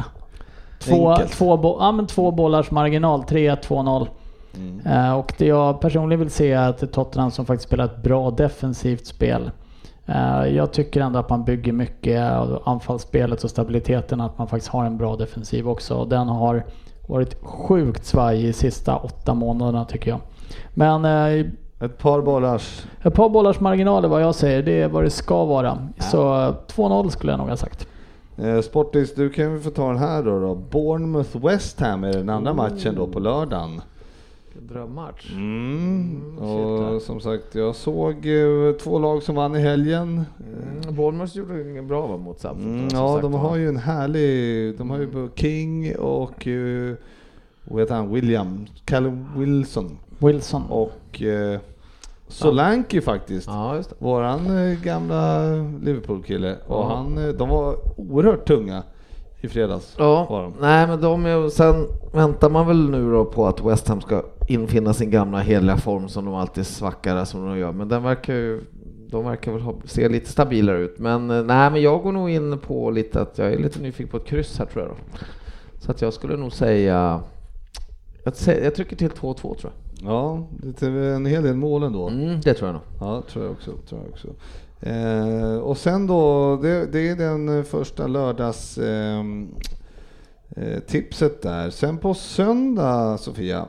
[0.80, 4.10] två, två, bo- ja, men två bollars marginal, 3-1,
[4.58, 5.08] 2-0.
[5.08, 8.32] Eh, och det jag personligen vill se är att Tottenham som faktiskt spelar ett bra
[8.32, 9.52] defensivt spel.
[10.06, 14.72] Eh, jag tycker ändå att man bygger mycket av anfallsspelet och stabiliteten, att man faktiskt
[14.72, 16.06] har en bra defensiv också.
[16.06, 16.64] Den har
[17.08, 20.20] varit sjukt svajig i sista åtta månaderna tycker jag.
[20.74, 21.46] Men eh,
[21.80, 22.86] Ett par bollars.
[23.04, 25.78] ett par bollars marginal är vad jag säger, det är vad det ska vara.
[26.00, 27.88] Så eh, 2-0 skulle jag nog ha sagt.
[28.64, 30.40] Sportis, du kan ju få ta den här då.
[30.40, 30.56] då.
[30.56, 33.82] Bournemouth West Ham är den andra matchen då på lördagen.
[34.60, 35.32] Drömmatch.
[35.32, 36.22] Mm.
[36.38, 40.26] shit, Och som sagt, jag såg eh, två lag som vann i helgen.
[40.40, 42.74] Mm, Bournemouth gjorde det bra va, mot Southampton.
[42.74, 44.78] Mm, ja, sagt de har ju en härlig...
[44.78, 46.48] De har ju både King och...
[46.48, 46.96] Uh,
[47.64, 48.14] vad heter han?
[48.14, 48.66] William?
[48.86, 49.98] Callum Wilson.
[50.20, 50.64] Wilson.
[50.70, 51.60] Och uh,
[52.28, 53.48] Solanke faktiskt.
[53.48, 53.96] Ja, just det.
[54.00, 55.42] Våran eh, gamla
[55.82, 56.58] Liverpool-kille.
[56.68, 58.84] Och han, eh, de var oerhört tunga
[59.42, 59.96] i fredags.
[59.98, 64.02] Ja, nej men de är, sen väntar man väl nu då på att West Ham
[64.02, 67.72] ska infinna sin gamla heliga form som de alltid svackar som de gör.
[67.72, 68.62] Men den verkar ju,
[69.10, 71.00] de verkar väl se lite stabilare ut.
[71.00, 74.12] Men eh, nej, men jag går nog in på lite att jag är lite nyfiken
[74.12, 74.98] på ett kryss här tror jag då.
[75.80, 77.22] Så att jag skulle nog säga,
[78.24, 78.34] jag,
[78.64, 79.72] jag trycker till 2-2 tror jag.
[80.02, 82.08] Ja, det är en hel del mål ändå.
[82.08, 82.84] Mm, det tror jag nog.
[83.00, 83.72] Ja, tror jag också.
[83.72, 84.28] Tror jag också.
[84.86, 89.56] Eh, och sen då, det, det är den första lördags ehm,
[90.56, 91.70] eh, tipset där.
[91.70, 93.68] Sen på söndag, Sofia,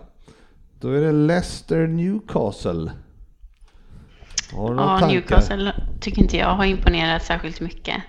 [0.80, 2.90] då är det Leicester Newcastle.
[4.52, 5.08] Har du Ja, tankar?
[5.08, 8.02] Newcastle tycker inte jag har imponerat särskilt mycket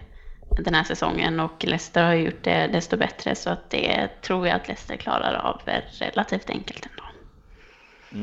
[0.50, 4.56] den här säsongen och Leicester har gjort det desto bättre så att det tror jag
[4.56, 5.62] att Leicester klarar av
[6.00, 7.04] relativt enkelt ändå.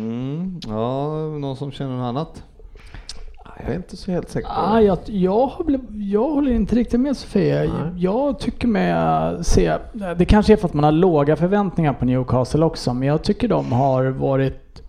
[0.03, 1.09] Mm, ja,
[1.39, 2.43] någon som känner något annat?
[3.59, 4.83] Jag är inte så helt säker på Ah, det.
[4.83, 5.51] jag, jag,
[5.91, 7.59] jag håller inte riktigt med Sofia.
[7.59, 7.71] Nej.
[7.97, 9.79] Jag tycker med se,
[10.17, 13.49] det kanske är för att man har låga förväntningar på Newcastle också, men jag tycker
[13.49, 14.83] de har varit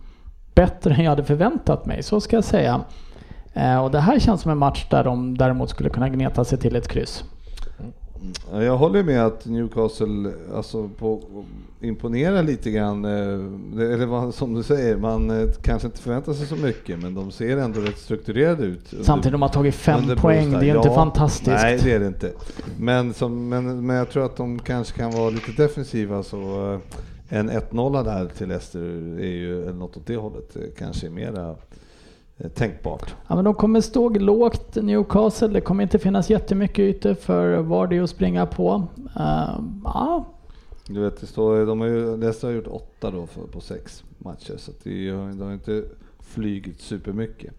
[0.54, 2.80] bättre än jag hade förväntat mig, så ska jag säga.
[3.54, 6.58] Eh, och det här känns som en match där de däremot skulle kunna gneta sig
[6.58, 7.24] till ett kryss.
[8.52, 11.20] Ja, Jag håller med att Newcastle alltså, på,
[11.80, 13.04] imponerar lite grann.
[13.04, 17.14] eh, Eller vad, som du säger, man eh, kanske inte förväntar sig så mycket men
[17.14, 18.94] de ser ändå rätt strukturerade ut.
[19.02, 20.76] Samtidigt de har tagit fem under poäng, det är där.
[20.76, 21.46] inte Ja, fantastiskt.
[21.62, 22.32] Nej, det är det inte.
[22.78, 27.38] Men, som, men, men jag tror att de kanske kan vara lite defensiva så eh,
[27.38, 28.80] en 1-0 där till Leicester
[29.20, 31.54] är ju, något åt det hållet, kanske mera
[32.54, 33.14] tänkbart.
[33.28, 35.48] Ja, men de kommer stå lågt Newcastle.
[35.48, 38.88] Det kommer inte finnas jättemycket ytor för Vardy att springa på.
[39.16, 40.24] Uh, ja,
[40.88, 44.04] Du vet, det står, de har ju, Leicester har gjort åtta då för, på sex
[44.18, 45.84] matcher så att det, de har inte
[46.20, 47.54] flygit supermycket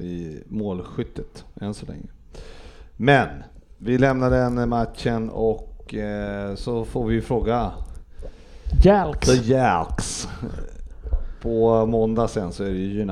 [0.00, 2.06] i målskyttet än så länge.
[2.96, 3.28] Men
[3.78, 7.72] vi lämnar den matchen och eh, så får vi fråga
[8.82, 9.28] Jalks.
[9.28, 10.28] The Jalks.
[11.42, 13.04] På måndag sen så är det ju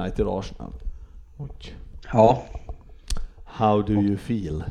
[1.38, 1.74] Arsenal.
[2.12, 2.42] Ja,
[3.44, 4.64] How do you feel?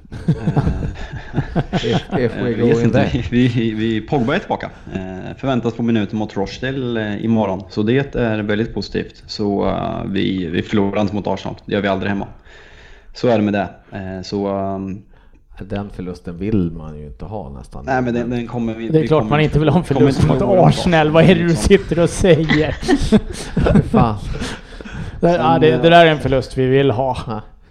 [1.73, 1.83] If,
[2.19, 3.09] if we jag go vet in inte.
[3.09, 3.23] there.
[3.31, 4.69] Vi, vi, Pogba är tillbaka.
[4.93, 7.63] Eh, förväntas på minuten mot Rochdale eh, imorgon.
[7.69, 9.23] Så det är väldigt positivt.
[9.27, 11.55] Så eh, vi, vi förlorar inte mot Arsenal.
[11.65, 12.27] Det gör vi aldrig hemma.
[13.13, 13.69] Så är det med det.
[14.23, 14.47] Så
[15.59, 17.85] Den förlusten vill man ju inte ha nästan.
[17.85, 19.79] nej men den, den kommer vi Det är vi klart kommer- man inte vill ha
[19.79, 21.09] en kommer förlust mot Arsenal.
[21.11, 21.67] Vad är det du liksom.
[21.67, 22.75] sitter och säger?
[23.89, 24.15] Fan.
[25.21, 27.17] Det, ja, det, det där är en förlust vi vill ha.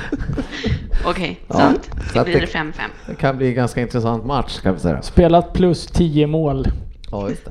[1.07, 1.91] Okej, Ja, sant.
[2.13, 2.73] så Det blir det- 5-5.
[3.09, 5.03] det kan bli en ganska intressant match kan vi säga.
[5.03, 6.67] Spelat plus 10 mål.
[7.11, 7.51] Ja, just det.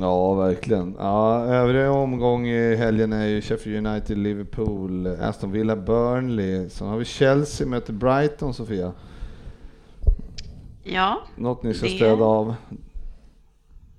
[0.00, 0.96] Ja, verkligen.
[0.98, 6.68] Ja, övriga omgång i helgen är ju Sheffield United, Liverpool, Aston Villa, Burnley.
[6.68, 8.92] Sen har vi Chelsea möter Brighton, Sofia.
[10.84, 12.54] Ja, Något ni ska Det- städa av?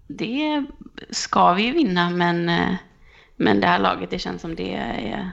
[0.08, 0.66] det
[1.10, 2.74] ska vi ju vinna, men, eh,
[3.36, 5.32] men det här laget, det känns som det är,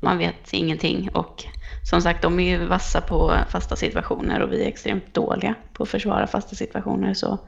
[0.00, 1.44] Man vet ingenting och
[1.90, 5.82] som sagt, de är ju vassa på fasta situationer och vi är extremt dåliga på
[5.82, 7.14] att försvara fasta situationer.
[7.14, 7.38] Så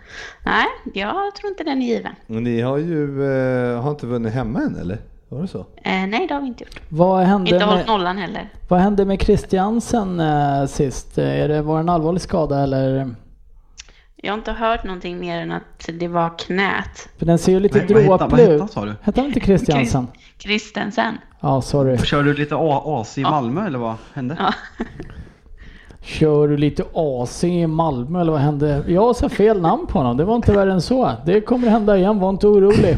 [0.45, 2.13] nej, jag tror inte den är given.
[2.27, 4.99] Men ni har ju eh, har inte vunnit hemma än eller?
[5.29, 5.59] Var det så?
[5.59, 6.81] Eh, nej, det har vi inte gjort.
[6.89, 8.49] Vad hände, Inte hållit nollan heller.
[8.69, 11.19] vad hände med Christiansen eh, sist?
[11.19, 13.15] Är det, var det en allvarlig skada eller?
[14.23, 17.09] Jag har inte hört någonting mer än att det var knät.
[17.19, 18.61] För den ser ju lite vad hette- vad dråplig hette ut.
[18.61, 18.95] han, sa du?
[19.03, 20.07] Hette han inte Christiansen?
[20.39, 21.19] Kristensen.
[21.41, 21.99] Ja, sorry.
[21.99, 22.55] Körde du lite
[22.85, 24.37] AC i Malmö eller vad hände?
[24.39, 24.53] Ja.
[26.03, 28.85] Kör du lite AC i Malmö eller vad hände?
[28.89, 30.17] Jag sa fel namn på honom.
[30.17, 31.13] Det var inte värre än så.
[31.27, 32.97] Det kommer hända igen, var inte orolig.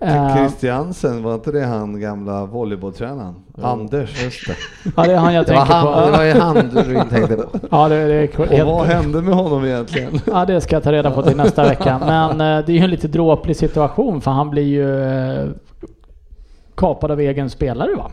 [0.00, 3.34] Eh, Christiansen, var inte det han gamla volleybolltränaren?
[3.62, 4.22] Anders.
[4.24, 4.56] Just det.
[4.96, 6.16] ja, det är han jag Det tänker han, det på.
[6.16, 7.58] var ju han du tänkte på.
[7.70, 8.66] Ja, det, det är Och helt...
[8.66, 10.20] vad hände med honom egentligen?
[10.26, 11.98] Ja, det ska jag ta reda på till nästa vecka.
[11.98, 15.48] Men eh, det är ju en lite dråplig situation för han blir ju eh,
[16.76, 18.10] kapad av egen spelare va?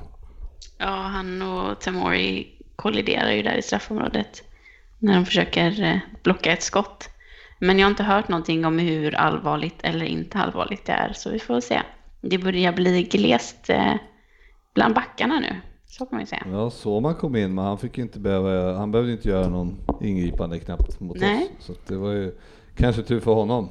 [0.77, 4.43] Ja, han och Tamori kolliderar ju där i straffområdet
[4.99, 7.09] när de försöker eh, blocka ett skott.
[7.63, 11.29] Men jag har inte hört någonting om hur allvarligt eller inte allvarligt det är, så
[11.29, 11.81] vi får se.
[12.21, 13.93] Det börjar bli glest eh,
[14.73, 15.55] bland backarna nu,
[15.85, 16.43] så kan man ju säga.
[16.51, 19.77] Ja, så man kom in, men han fick inte behöva, han behövde inte göra någon
[20.01, 21.51] ingripande knappt mot Nej.
[21.59, 21.65] oss.
[21.65, 22.35] Så det var ju
[22.75, 23.69] kanske tur för honom.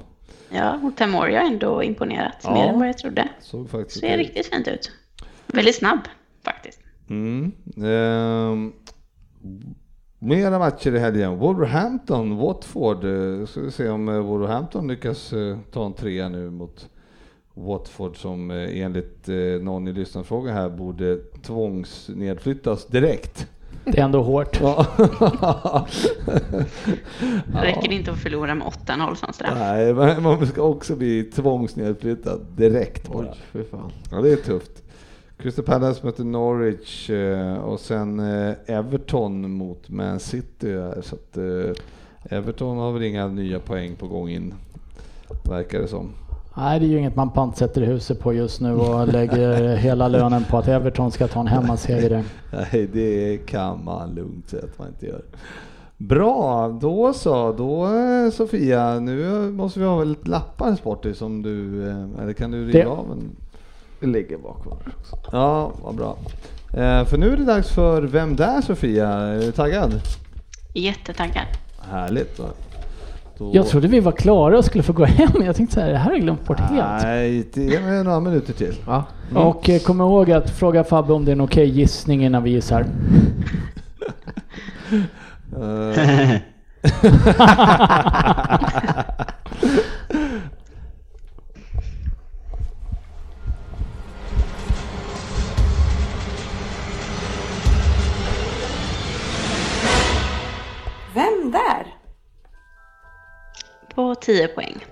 [0.50, 2.54] Ja, och Tamori har ändå imponerat Ja.
[2.54, 3.28] mer än vad jag trodde.
[3.40, 4.92] Såg faktiskt Ser riktigt fint ut.
[5.46, 6.00] Väldigt snabb
[6.44, 6.80] faktiskt.
[7.08, 7.52] Mm.
[7.76, 8.72] Ehm,
[10.20, 11.38] mera matcher i helgen.
[11.38, 13.04] Wolverhampton, Watford.
[13.04, 16.88] Eh, Ska vi se om eh, Wolverhampton lyckas eh, ta en trea nu mot
[17.54, 19.28] Watford som enligt
[19.60, 23.46] någon i lyssnarfrågan här borde tvångsnedflyttas direkt.
[23.84, 24.60] Det är ändå hårt.
[24.60, 24.86] Ja.
[27.52, 29.54] Räcker det inte att förlora med 8-0 som straff?
[29.58, 33.26] Nej, man ska också bli tvångsnedflyttad direkt bara.
[33.26, 33.92] Oj, fy fan.
[34.10, 34.82] Ja, det är tufft.
[35.42, 40.76] Crystal Palace möter Norwich eh, och sen eh, Everton mot Man City.
[41.02, 44.54] Så att, eh, Everton har väl inga nya poäng på gång in,
[45.48, 46.08] verkar det som.
[46.56, 50.44] Nej, det är ju inget man pantsätter huset på just nu och lägger hela lönen
[50.44, 52.24] på att Everton ska ta en hemmaseger.
[52.52, 55.22] Nej, det kan man lugnt säga att man inte gör.
[55.96, 57.52] Bra, då så.
[57.52, 57.88] Då
[58.32, 61.82] Sofia, nu måste vi ha lite lappar Sporty som du,
[62.22, 63.30] eller kan du riva Det- av en?
[64.00, 65.18] Det ligger bakom också.
[65.32, 66.16] Ja, vad bra.
[66.72, 69.08] Eh, för nu är det dags för Vem där Sofia?
[69.08, 70.00] Är du taggad?
[70.74, 71.46] Jättetaggad.
[71.90, 72.36] Härligt.
[72.36, 72.44] Då.
[73.38, 73.50] Då...
[73.54, 75.42] Jag trodde vi var klara och skulle få gå hem.
[75.44, 77.02] Jag tänkte så här, det här har jag glömt bort helt.
[77.02, 78.74] Nej, det är några minuter till.
[78.86, 79.04] Ja.
[79.34, 82.50] Och eh, kom ihåg att fråga Fabbe om det är en okej gissning innan vi
[82.50, 82.86] gissar.
[85.56, 86.40] Eh,
[101.14, 101.94] Vem där?
[103.94, 104.84] På 10 poäng.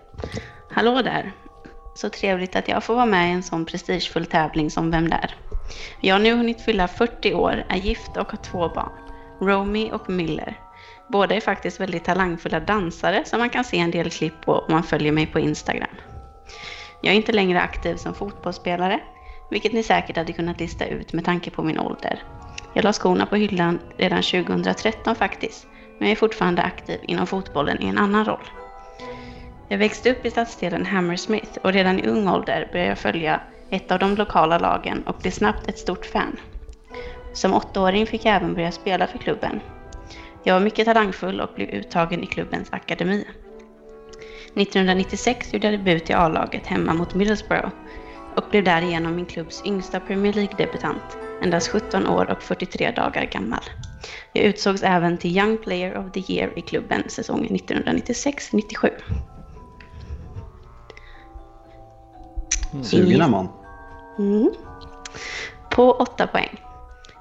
[0.70, 1.32] Hallå där.
[1.94, 5.34] Så trevligt att jag får vara med i en sån prestigefull tävling som Vem där?
[6.00, 8.92] Jag har nu hunnit fylla 40 år, är gift och har två barn.
[9.40, 10.60] Romy och Miller.
[11.08, 14.72] Båda är faktiskt väldigt talangfulla dansare som man kan se en del klipp på om
[14.72, 15.96] man följer mig på Instagram.
[17.02, 19.00] Jag är inte längre aktiv som fotbollsspelare,
[19.50, 22.22] vilket ni säkert hade kunnat lista ut med tanke på min ålder.
[22.74, 25.66] Jag la skorna på hyllan redan 2013 faktiskt,
[25.98, 28.50] men jag är fortfarande aktiv inom fotbollen i en annan roll.
[29.68, 33.40] Jag växte upp i stadsdelen Hammersmith och redan i ung ålder började jag följa
[33.70, 36.36] ett av de lokala lagen och blev snabbt ett stort fan.
[37.32, 39.60] Som åttaåring fick jag även börja spela för klubben.
[40.42, 43.24] Jag var mycket talangfull och blev uttagen i klubbens akademi.
[44.54, 47.68] 1996 gjorde jag debut i A-laget hemma mot Middlesbrough
[48.36, 53.62] och blev därigenom min klubbs yngsta Premier League-debutant, endast 17 år och 43 dagar gammal.
[54.32, 58.90] Jag utsågs även till Young Player of the Year i klubben säsongen 1996-97.
[62.82, 63.48] Sugen är man.
[64.18, 64.50] Mm.
[65.70, 66.60] På 8 poäng.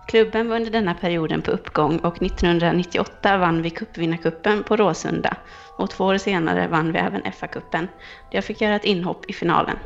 [0.07, 5.37] Klubben var under denna perioden på uppgång och 1998 vann vi cupvinnarcupen på Råsunda
[5.77, 7.87] och två år senare vann vi även FA-cupen
[8.29, 9.77] jag fick göra ett inhopp i finalen.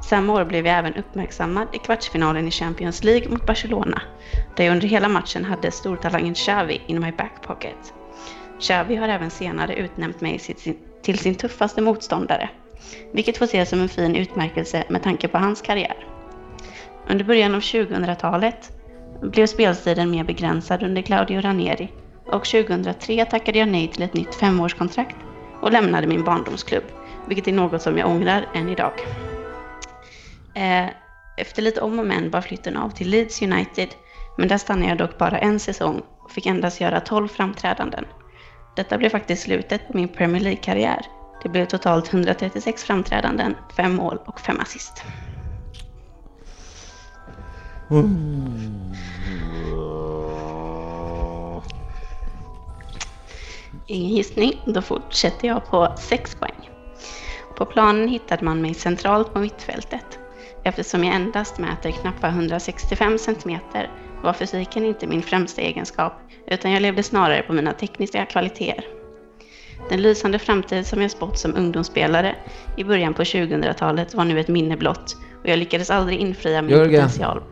[0.00, 4.02] Samma år blev jag även uppmärksammad i kvartsfinalen i Champions League mot Barcelona
[4.56, 7.94] där jag under hela matchen hade stortalangen Xavi in my back pocket.
[8.60, 10.38] Xavi har även senare utnämnt mig
[11.02, 12.50] till sin tuffaste motståndare,
[13.12, 16.06] vilket får ses som en fin utmärkelse med tanke på hans karriär.
[17.08, 18.72] Under början av 2000-talet
[19.22, 21.88] blev speltiden mer begränsad under Claudio Ranieri
[22.26, 25.16] och 2003 tackade jag nej till ett nytt femårskontrakt
[25.60, 26.84] och lämnade min barndomsklubb,
[27.28, 28.92] vilket är något som jag ångrar än idag.
[30.58, 30.88] Eh,
[31.36, 33.88] Efter lite om och men var flytten av till Leeds United
[34.36, 38.04] Men där stannade jag dock bara en säsong och fick endast göra 12 framträdanden.
[38.76, 41.06] Detta blev faktiskt slutet på min Premier League-karriär.
[41.42, 45.04] Det blev totalt 136 framträdanden, 5 mål och 5 assist.
[53.86, 56.70] Ingen gissning, då fortsätter jag på 6 poäng.
[57.56, 60.18] På planen hittade man mig centralt på mittfältet.
[60.68, 63.58] Eftersom jag endast mäter knappt 165 cm
[64.22, 66.12] var fysiken inte min främsta egenskap,
[66.46, 68.84] utan jag levde snarare på mina tekniska kvaliteter.
[69.90, 72.34] Den lysande framtid som jag spått som ungdomsspelare
[72.76, 76.70] i början på 2000-talet var nu ett minne blott och jag lyckades aldrig infria min
[76.70, 77.02] Jörgen.
[77.02, 77.42] potential.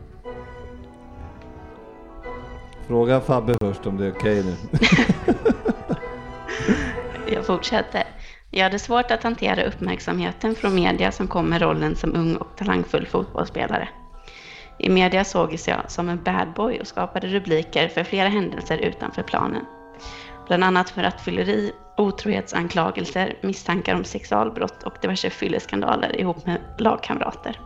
[2.87, 4.55] Fråga Fabbe först om det är okej nu.
[7.35, 8.05] Jag fortsätter.
[8.57, 12.57] Jag hade svårt att hantera uppmärksamheten från media som kom med rollen som ung och
[12.57, 13.89] talangfull fotbollsspelare.
[14.79, 19.23] I media sågs jag som en bad boy och skapade rubriker för flera händelser utanför
[19.23, 19.65] planen.
[20.47, 27.61] Bland annat för rattfylleri, otrohetsanklagelser, misstankar om sexualbrott och diverse fylleskandaler ihop med lagkamrater.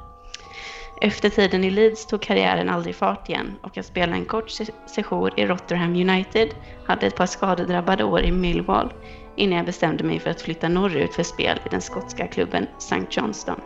[1.01, 4.51] Efter tiden i Leeds tog karriären aldrig fart igen och jag spelade en kort
[4.87, 6.49] sejour i Rotherham United,
[6.87, 8.93] hade ett par skadedrabbade år i Millwall
[9.37, 13.03] innan jag bestämde mig för att flytta norrut för spel i den skotska klubben St.
[13.11, 13.61] Johnston.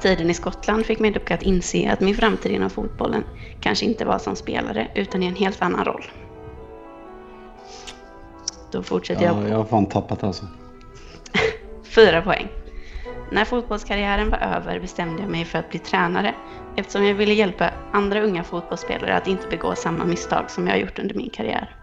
[0.00, 3.24] Tiden i Skottland fick mig dock att inse att min framtid inom fotbollen
[3.60, 6.04] kanske inte var som spelare utan i en helt annan roll.
[8.70, 10.46] Då fortsätter jag Ja, på jag har fan tappat alltså.
[11.84, 12.48] Fyra poäng.
[13.32, 16.34] När fotbollskarriären var över bestämde jag mig för att bli tränare
[16.76, 20.98] eftersom jag ville hjälpa andra unga fotbollsspelare att inte begå samma misstag som jag gjort
[20.98, 21.77] under min karriär.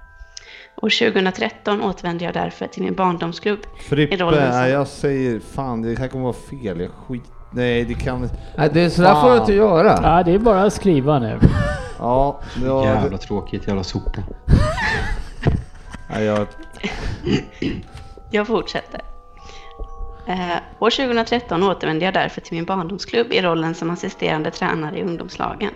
[0.82, 4.70] År 2013 återvände jag därför till min barndomsklubb i Frippe, rollen som...
[4.70, 6.80] jag säger fan det här kommer vara fel.
[6.80, 7.24] Jag skit...
[7.52, 8.30] Nej det kan...
[8.58, 10.00] Nej, det är sådär får du inte göra.
[10.04, 11.40] Ja, det är bara att skriva nu.
[12.00, 14.24] Ja, ja Jävla tråkigt, jävla sopa.
[16.10, 16.48] nej, jag...
[18.32, 19.02] Jag fortsätter.
[20.28, 25.04] Eh, år 2013 återvände jag därför till min barndomsklubb i rollen som assisterande tränare i
[25.04, 25.72] ungdomslagen.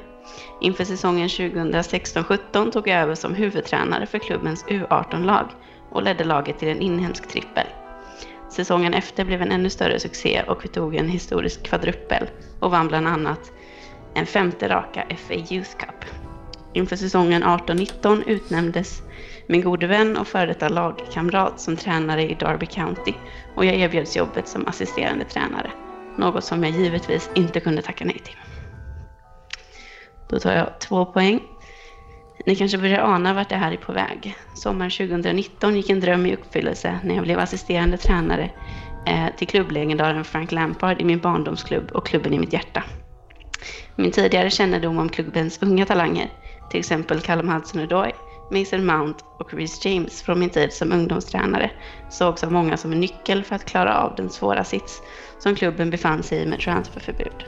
[0.62, 5.46] Inför säsongen 2016-17 tog jag över som huvudtränare för klubbens U18-lag
[5.90, 7.68] och ledde laget till en inhemsk trippel.
[8.50, 12.88] Säsongen efter blev en ännu större succé och vi tog en historisk kvadruppel och vann
[12.88, 13.52] bland annat
[14.14, 16.06] en femte raka FA Youth Cup.
[16.74, 19.02] Inför säsongen 18-19 utnämndes
[19.48, 23.14] min gode vän och före detta lagkamrat som tränare i Derby County
[23.56, 25.72] och jag erbjöds jobbet som assisterande tränare.
[26.18, 28.36] Något som jag givetvis inte kunde tacka nej till.
[30.30, 31.40] Då tar jag två poäng.
[32.46, 34.36] Ni kanske börjar ana vart det här är på väg.
[34.56, 38.52] Sommaren 2019 gick en dröm i uppfyllelse när jag blev assisterande tränare
[39.08, 42.84] eh, till klubblegendaren Frank Lampard i min barndomsklubb och klubben i mitt hjärta.
[43.96, 46.30] Min tidigare kännedom om klubbens unga talanger,
[46.72, 48.12] till exempel Callum Hudson-Odoi,
[48.52, 51.72] Mason Mount och Reece James från min tid som ungdomstränare
[52.10, 55.02] sågs av många som en nyckel för att klara av den svåra sits
[55.40, 57.44] som klubben befann sig i med transferförbud.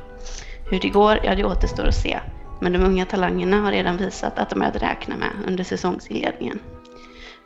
[0.70, 2.20] Hur det går, ja det återstår att se.
[2.62, 6.59] Men de unga talangerna har redan visat att de är att räkna med under säsongsinledningen.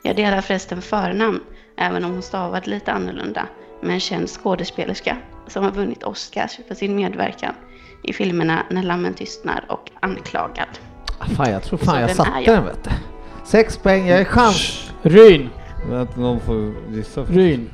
[0.03, 1.39] Jag delar förresten förnamn,
[1.77, 3.47] även om hon stavad lite annorlunda,
[3.81, 7.53] med en känd skådespelerska som har vunnit Oscars för sin medverkan
[8.03, 10.67] i filmerna När lammen tystnar och Anklagad.
[11.35, 12.55] Fan, jag tror fan Så jag satte jag?
[12.55, 12.89] den vet du.
[13.45, 14.91] Sex poäng, jag är chans.
[15.01, 15.49] Ryn,
[15.89, 17.23] Vänta, någon får gissa.
[17.23, 17.69] Ryn.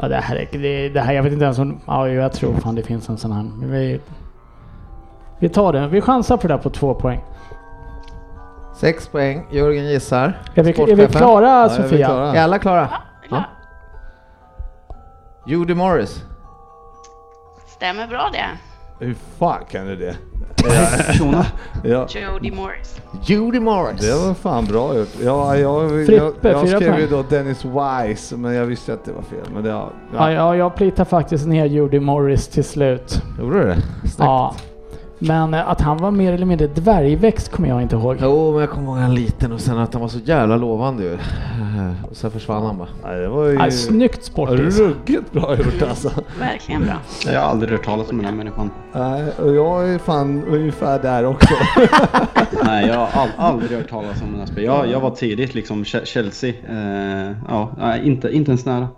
[0.00, 1.80] Ja, det här är det, det här, jag vet inte ens om...
[1.86, 3.66] Ja, jag tror fan det finns en sån här.
[3.66, 4.00] Vi,
[5.38, 5.90] vi tar den.
[5.90, 7.24] Vi chansar på det där på två poäng.
[8.76, 10.38] Sex poäng, Jörgen gissar.
[10.54, 12.06] Är vi, är vi klara Ja, är vi Sofia?
[12.06, 12.34] klara?
[12.34, 12.88] Är alla klara?
[13.30, 13.44] Ja.
[15.46, 16.24] Judy Morris.
[17.66, 18.46] Stämmer bra det.
[18.98, 20.16] Hur fan kan du det?
[21.18, 21.46] Tjona.
[21.84, 23.00] Ja, Jodie Morris.
[23.24, 24.00] Judy Morris.
[24.00, 25.08] det var fan bra gjort.
[25.24, 29.04] Ja, jag, jag, Frippe, jag, fyra skrev ju då Dennis Wise, men jag visste att
[29.04, 29.46] det var fel.
[29.54, 33.22] Men det, ja, Ja, ja, jag plitar faktiskt ner Judy Morris till slut.
[33.38, 33.76] Gjorde du det?
[34.00, 34.18] Snyggt.
[34.18, 34.54] Ja.
[35.18, 38.16] Men eh, att han var mer eller mindre dvärgväxt kommer jag inte ihåg.
[38.20, 41.02] Jo, men jag kommer ihåg han liten och sen att han var så jävla lovande
[41.04, 41.18] ju.
[42.10, 42.88] Och sen försvann han bara.
[43.04, 44.78] Nej, det var ju Ja, snyggt sportis.
[44.78, 46.10] ruggigt bra gjort alltså.
[46.40, 46.94] Verkligen bra.
[47.32, 48.70] Jag har aldrig hört talas om den här människan.
[48.92, 51.54] Nej, och jag är fan ungefär där också.
[52.64, 54.80] Nej, jag har all, aldrig hört talas om den här spelaren.
[54.80, 56.50] Jag, jag var tidigt liksom Ch- Chelsea.
[56.68, 58.88] Eh, ja, inte, inte ens nära.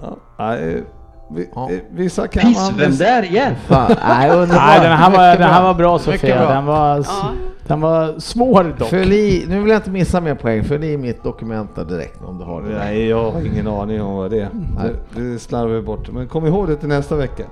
[0.00, 0.84] Ja, nej,
[1.30, 1.70] vi, Ja.
[1.70, 2.78] eh, vissa kan Piss, man...
[2.78, 3.54] vem där igen?
[3.66, 4.28] Fan, nej.
[4.48, 6.36] Nej, den här var, den här var bra Sofia.
[6.38, 6.48] bra.
[6.54, 7.30] Den var, Ja.
[7.66, 8.88] den var svår dock.
[8.88, 12.24] Fyll i, nu vill jag inte missa mer poäng, fyll i mitt dokument där direkt
[12.24, 12.78] om du har det.
[12.78, 14.48] Nej, jag har ingen aning om vad det är.
[14.52, 14.92] Nej.
[15.14, 16.10] Det, det slarvar vi bort.
[16.12, 17.44] Men kom ihåg det till nästa vecka.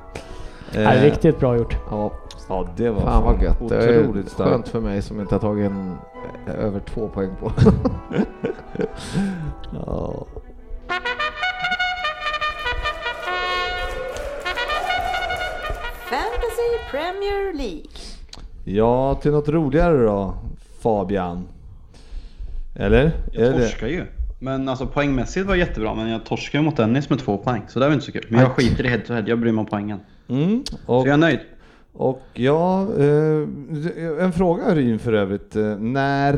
[0.73, 1.77] Ja, riktigt bra gjort.
[1.91, 2.13] Ja,
[2.49, 3.63] Ja, det var fan vad gött.
[3.63, 4.51] Otroligt starkt.
[4.51, 5.95] skönt för mig som inte har tagit en
[6.47, 7.53] eh, över två poäng på.
[9.87, 10.27] Ja.
[16.91, 17.91] Premier League.
[18.65, 20.35] ja, till något roligare då,
[20.83, 21.49] Fabian.
[22.77, 23.05] Eller?
[23.05, 23.13] Är
[23.45, 23.59] Jag det?
[23.69, 24.05] torskar ju.
[24.41, 27.63] Men alltså poängmässigt var jättebra, men jag torskar ju mot Dennis med två poäng.
[27.69, 28.27] Så det var inte så kul.
[28.29, 30.01] Men jag skiter i head to head, jag bryr mig om poängen.
[30.29, 30.63] Mm.
[30.67, 31.41] Så Och, jag är nöjd.
[31.93, 35.57] och ja, eh, en fråga Ryn för övrigt.
[35.57, 36.33] Eh, När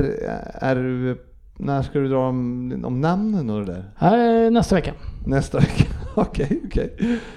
[0.54, 1.18] är du,
[1.58, 4.50] när ska du dra om, om namnen och det där?
[4.50, 4.92] Nästa vecka.
[5.26, 5.84] Nästa vecka?
[6.20, 6.96] Okej, okej.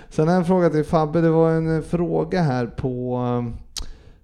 [0.09, 1.21] Sen har jag en fråga till Fabbe.
[1.21, 3.19] Det var en eh, fråga här på,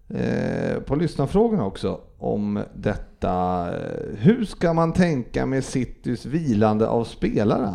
[0.10, 3.68] eh, på lyssnarfrågorna också om detta.
[4.18, 7.74] Hur ska man tänka med Citys vilande av spelare?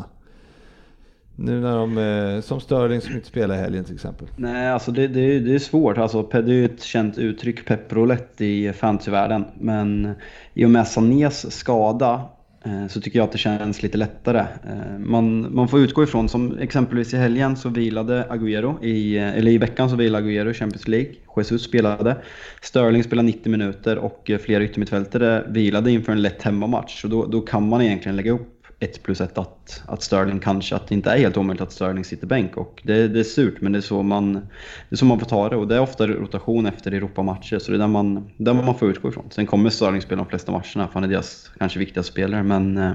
[1.36, 4.28] Nu när de, eh, som Sterling som inte spelar i helgen till exempel.
[4.36, 5.98] Nej, alltså det, det, är- det är svårt.
[5.98, 9.44] Alltså, det är ju ett känt uttryck, pepprolett i fantasyvärlden.
[9.60, 10.12] Men
[10.54, 12.22] i och med Sanés skada
[12.64, 14.38] Eh, så tycker jag att det känns lite lättare.
[14.40, 19.38] Eh, man, man får utgå ifrån, som exempelvis i helgen så vilade Agüero, i, eh,
[19.38, 21.12] eller i veckan så vilade Agüero i Champions League.
[21.36, 22.16] Jesus spelade.
[22.62, 27.00] Sterling spelade 90 minuter och flera yttermittfältare vilade inför en lätt hemmamatch.
[27.00, 30.76] Så då, då kan man egentligen lägga upp ett plus ett att, att Sterling kanske,
[30.76, 32.56] att det inte är helt omöjligt att Sterling sitter bänk.
[32.56, 34.40] Och det, det är surt, men det är, så man, det
[34.88, 35.56] är så man får ta det.
[35.56, 38.90] Och det är ofta rotation efter Europamatcher, så det är där man, där man får
[38.90, 39.24] utgå ifrån.
[39.30, 42.42] Sen kommer Sterling spela de flesta matcherna, för han är deras kanske viktigaste spelare.
[42.42, 42.92] Men eh,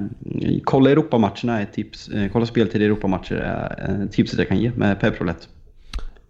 [0.64, 2.10] kolla Europamatcherna är ett tips.
[2.10, 5.48] Eh, kolla speltid i Europamatcher är eh, tipset jag kan ge med Pep Roulette.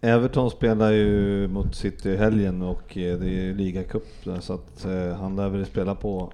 [0.00, 4.06] Everton spelar ju mot City i helgen och eh, det är ligacup
[4.40, 6.32] så att eh, han lär väl spela på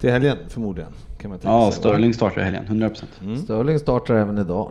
[0.00, 0.92] till helgen förmodligen.
[1.18, 1.80] Kan man tänka Ja, sig.
[1.80, 3.04] Sterling startar i helgen, 100%.
[3.22, 3.36] Mm.
[3.36, 4.70] Sterling startar även idag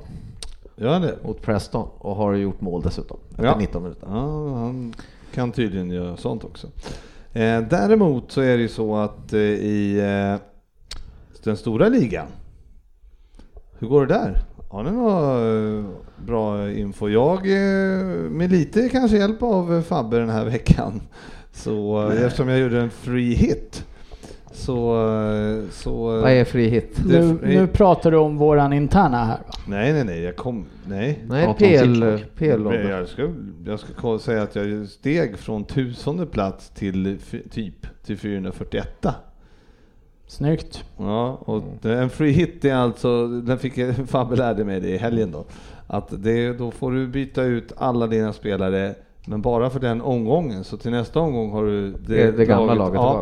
[0.76, 1.16] Gör han det?
[1.24, 3.58] mot Preston och har gjort mål dessutom efter Ja.
[3.58, 4.08] 19 minuter.
[4.12, 4.94] Ja, han
[5.34, 6.68] kan tydligen göra sånt också.
[7.34, 10.40] Eh, däremot så är det ju så att eh, i eh,
[11.44, 12.28] den stora ligan,
[13.80, 14.42] hur går det där?
[14.70, 15.96] Har ni någon
[16.26, 17.10] bra info?
[17.10, 21.02] Jag, eh, med lite kanske hjälp av Fabbe den här veckan,
[21.54, 23.86] så eh, eftersom jag gjorde en free hit,
[24.60, 24.96] så...
[25.72, 26.96] så Vad är fri hit?
[27.06, 29.54] Det- Nu, nu pratar du om våran interna här va?
[29.68, 30.66] Nej, nej, nej, jag kom...
[30.88, 31.24] Nej.
[31.30, 32.04] Nej, PL.
[32.36, 33.30] PL Jag ska,
[33.66, 37.18] jag ska säga att jag steg från tusende plats till
[37.52, 39.06] typ till 441.
[40.28, 40.84] Snyggt.
[40.98, 44.90] Ja, och det- en free hit är alltså, den fick jag, Fabbe lärde mig det
[44.90, 45.46] i helgen då,
[45.88, 48.96] att det, då får du byta ut alla dina spelare
[49.26, 52.94] men bara för den omgången, så till nästa omgång har du Det- det gamla laget
[52.96, 53.22] Ja,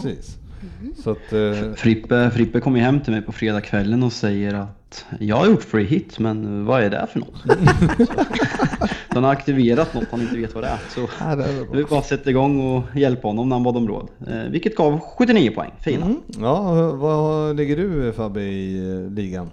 [0.00, 0.38] precis.
[0.60, 1.02] Precis.
[1.02, 5.06] Så att, eh, Frippe, Frippe kom ju hem till mig på fredagskvällen och säger att
[5.20, 7.42] jag har gjort free hit, men vad är det för något?
[8.08, 8.14] så,
[9.08, 10.78] han har aktiverat något han inte vet vad det är.
[10.88, 13.88] Så Ja, det är vi bara sätta igång och hjälpa honom när han bad om
[13.88, 14.08] råd.
[14.26, 16.06] Eh, vilket gav 79 poäng, fina.
[16.06, 19.50] mm, ja, vad ligger du Fabbe i eh, ligan?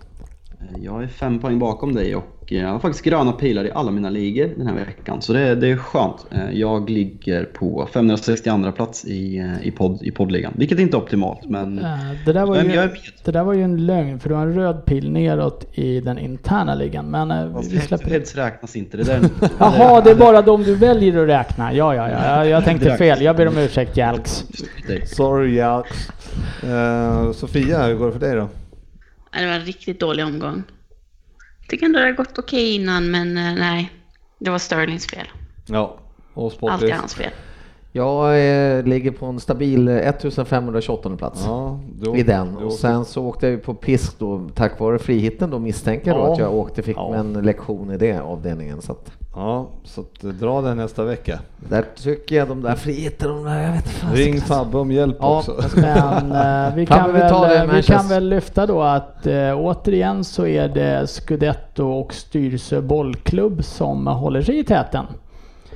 [0.82, 4.10] Jag är fem poäng bakom dig och jag har faktiskt gröna pilar i alla mina
[4.10, 5.22] ligor den här veckan.
[5.22, 6.26] Så det, det är skönt.
[6.32, 11.02] Eh, Jag ligger på 562 plats i, eh, i, podd, i poddligan, vilket inte är
[11.02, 11.50] optimalt.
[11.50, 11.86] Men Eh,
[12.26, 12.90] Det där, var är ju,
[13.26, 16.18] det där var ju en lögn för du har en röd pil neråt i den
[16.20, 17.06] interna ligan.
[17.12, 18.36] Men eh, vi, vi släpper det.
[18.36, 18.98] räknas inte.
[18.98, 21.74] Det där Jaha, det är bara de du väljer att räkna.
[21.74, 22.26] Ja, ja, ja.
[22.38, 23.22] Jag, jag tänkte fel.
[23.22, 24.46] Jag ber om ursäkt Jalks.
[25.06, 26.10] Sorry Jax.
[26.64, 28.50] Eh, Sofia, hur går det för dig då?
[29.40, 30.64] Det var en riktigt dålig omgång.
[31.70, 33.92] Tycker ändå det har gått okej innan, men eh, nej.
[34.40, 35.28] Det var Sterlings fel.
[35.66, 35.98] Ja,
[36.34, 37.32] och Allt är hans fel.
[37.92, 38.48] Jag
[38.78, 41.44] eh, ligger på en stabil eh, 1528 plats.
[41.46, 42.54] Ja, då, I den.
[42.60, 46.12] då- Och sen så åkte jag ju på pisk då, tack vare frihitten då misstänker
[46.12, 47.10] jag då att jag åkte, fick Ja.
[47.10, 48.82] mig en lektion i det avdelningen.
[48.82, 51.40] Så att Ja, så att, eh, dra den nästa vecka.
[51.70, 54.14] där tycker jag de där frihitten, de där, jag vet fan.
[54.14, 55.56] Ring Fabbe om hjälp Ja, också.
[55.76, 60.46] Men eh, vi, Kan väl, eh, vi kan väl lyfta då att eh, återigen så
[60.46, 65.06] är det Scudetto och Styrelse bollklubb som håller sig i täten.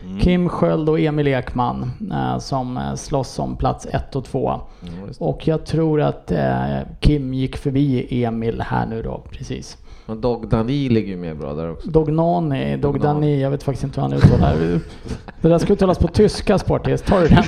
[0.05, 0.19] Mm.
[0.19, 4.49] Kim Sköld och Emil Ekman eh, som slåss om plats 1 och 2.
[4.49, 4.67] Ja,
[5.07, 5.25] just det.
[5.25, 9.77] Och jag tror att eh, Kim gick förbi Emil här nu då, precis.
[10.09, 11.89] Men Dog Dani ligger ju med bra där också.
[11.89, 12.77] Dognani.
[12.77, 14.79] Dogdani, jag vet faktiskt inte hur han uttalar det.
[15.41, 17.43] Det där ska uttalas på tyska Sportis, tar du den?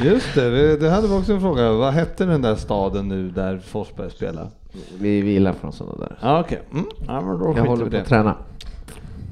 [0.10, 1.72] Just det, det- det hade vi också en fråga.
[1.72, 4.48] Vad hette den där staden nu där Forsberg spelar?
[4.98, 6.18] Vi vilar från sådana där.
[6.22, 6.60] Ja, okej.
[6.72, 6.84] Mm.
[7.06, 8.08] Ja, men då Jag håller vi på i att det.
[8.08, 8.34] träna.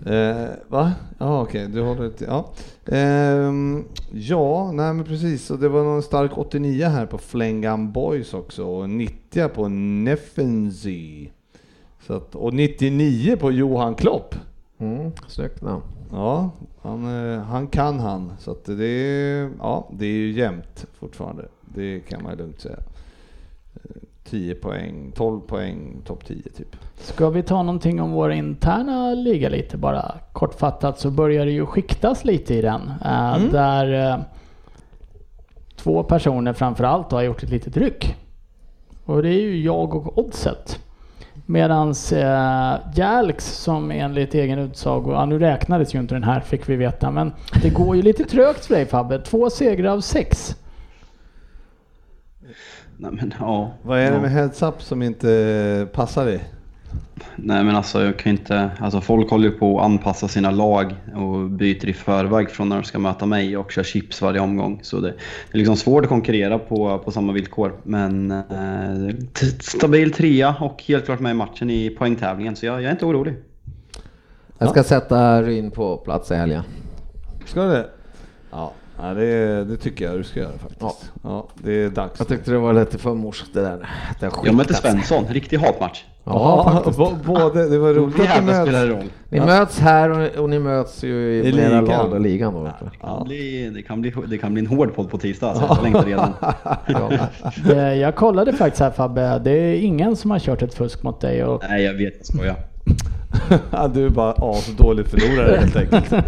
[0.07, 0.93] Eh, va?
[1.19, 2.51] Ja, okej, du håller till, ja.
[2.97, 5.51] Ehm, ja, nej men precis.
[5.51, 11.29] Och det var någon stark 89 här på Flengam Boys också och 90 på Neffenzy.
[12.07, 14.35] Så att, och 99 på Johan Klopp.
[14.79, 15.83] Mm, snyggt namn.
[16.13, 16.51] Ja,
[16.83, 18.33] han, eh, han kan han.
[18.39, 21.45] Så att det, är, ja, det är ju jämnt fortfarande.
[21.61, 22.77] Det kan man lugnt säga.
[23.75, 23.91] Eh,
[24.25, 26.77] 10 poäng, 12 poäng, topp 10 typ.
[26.97, 30.15] Ska vi ta någonting om vår interna liga lite bara?
[30.33, 32.81] Kortfattat så börjar det ju skiktas lite i den.
[33.05, 33.51] eh, Mm.
[33.53, 34.21] Där eh,
[35.77, 38.17] två personer framförallt har gjort ett litet ryck.
[39.05, 40.81] Och det är ju jag och Oddset.
[41.47, 46.69] Medans eh, Jalks som enligt egen utsago, ja, nu räknades ju inte den här fick
[46.69, 49.19] vi veta, men det går ju lite trögt för dig Fabbe.
[49.19, 50.57] Två segrar av sex.
[52.97, 53.71] Nej men ja.
[53.83, 56.45] Vad är det med heads up som inte passar dig?
[57.37, 60.51] Nej men alltså jag kan ju inte, alltså folk håller ju på att anpassa sina
[60.51, 64.41] lag och byter i förväg från när de ska möta mig och kör chips varje
[64.41, 64.81] omgång.
[64.83, 67.75] Så det, det är liksom svårt att konkurrera på, på samma villkor.
[67.83, 69.15] Men eh,
[69.61, 73.07] stabil trea och helt klart med i matchen i poängtävlingen så jag, jag är inte
[73.07, 73.35] orolig.
[74.59, 76.63] Jag ska sätta Ryn på plats i helgen.
[77.47, 77.87] Ska det?
[78.51, 81.13] Ja, ja det, det tycker jag du ska göra faktiskt.
[81.23, 82.19] Ja, det är dags.
[82.19, 83.89] Jag tyckte det var lite för morskt det där.
[84.21, 86.05] Det Jag mötte Svensson, riktig hatmatch.
[86.25, 88.91] Ja, Ja, både, det var roligt Det spelar möts.
[88.91, 89.05] roll.
[89.29, 91.85] Ni möts här och, och ni möts ju i, I era ligan.
[91.85, 92.63] lag och ligan då.
[92.63, 92.87] du.
[92.91, 95.65] Det kan, bli, det, kan bli, det kan bli en hård podd på tisdag, alltså.
[95.69, 96.33] jag längtar redan.
[96.87, 97.11] Ja.
[97.65, 101.21] Det, jag kollade faktiskt här Fabbe, det är ingen som har kört ett fusk mot
[101.21, 101.45] dig.
[101.45, 102.57] Och Nej jag vet, jag skojar.
[103.95, 106.13] du är bara asdålig förlorare helt enkelt.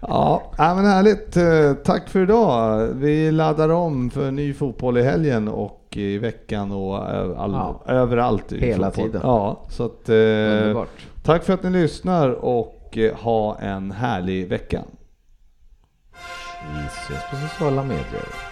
[0.00, 1.36] ja, men härligt.
[1.36, 2.88] Eh, tack för idag.
[2.94, 7.08] Vi laddar om för ny fotboll i helgen och i veckan och
[7.40, 7.82] all, ja.
[7.86, 8.52] överallt.
[8.52, 9.06] Hela fotboll.
[9.06, 9.20] tiden.
[9.24, 10.84] Ja, så att, eh,
[11.22, 14.82] tack för att ni lyssnar och eh, ha en härlig vecka.
[16.74, 18.50] Vi ses på sociala medier.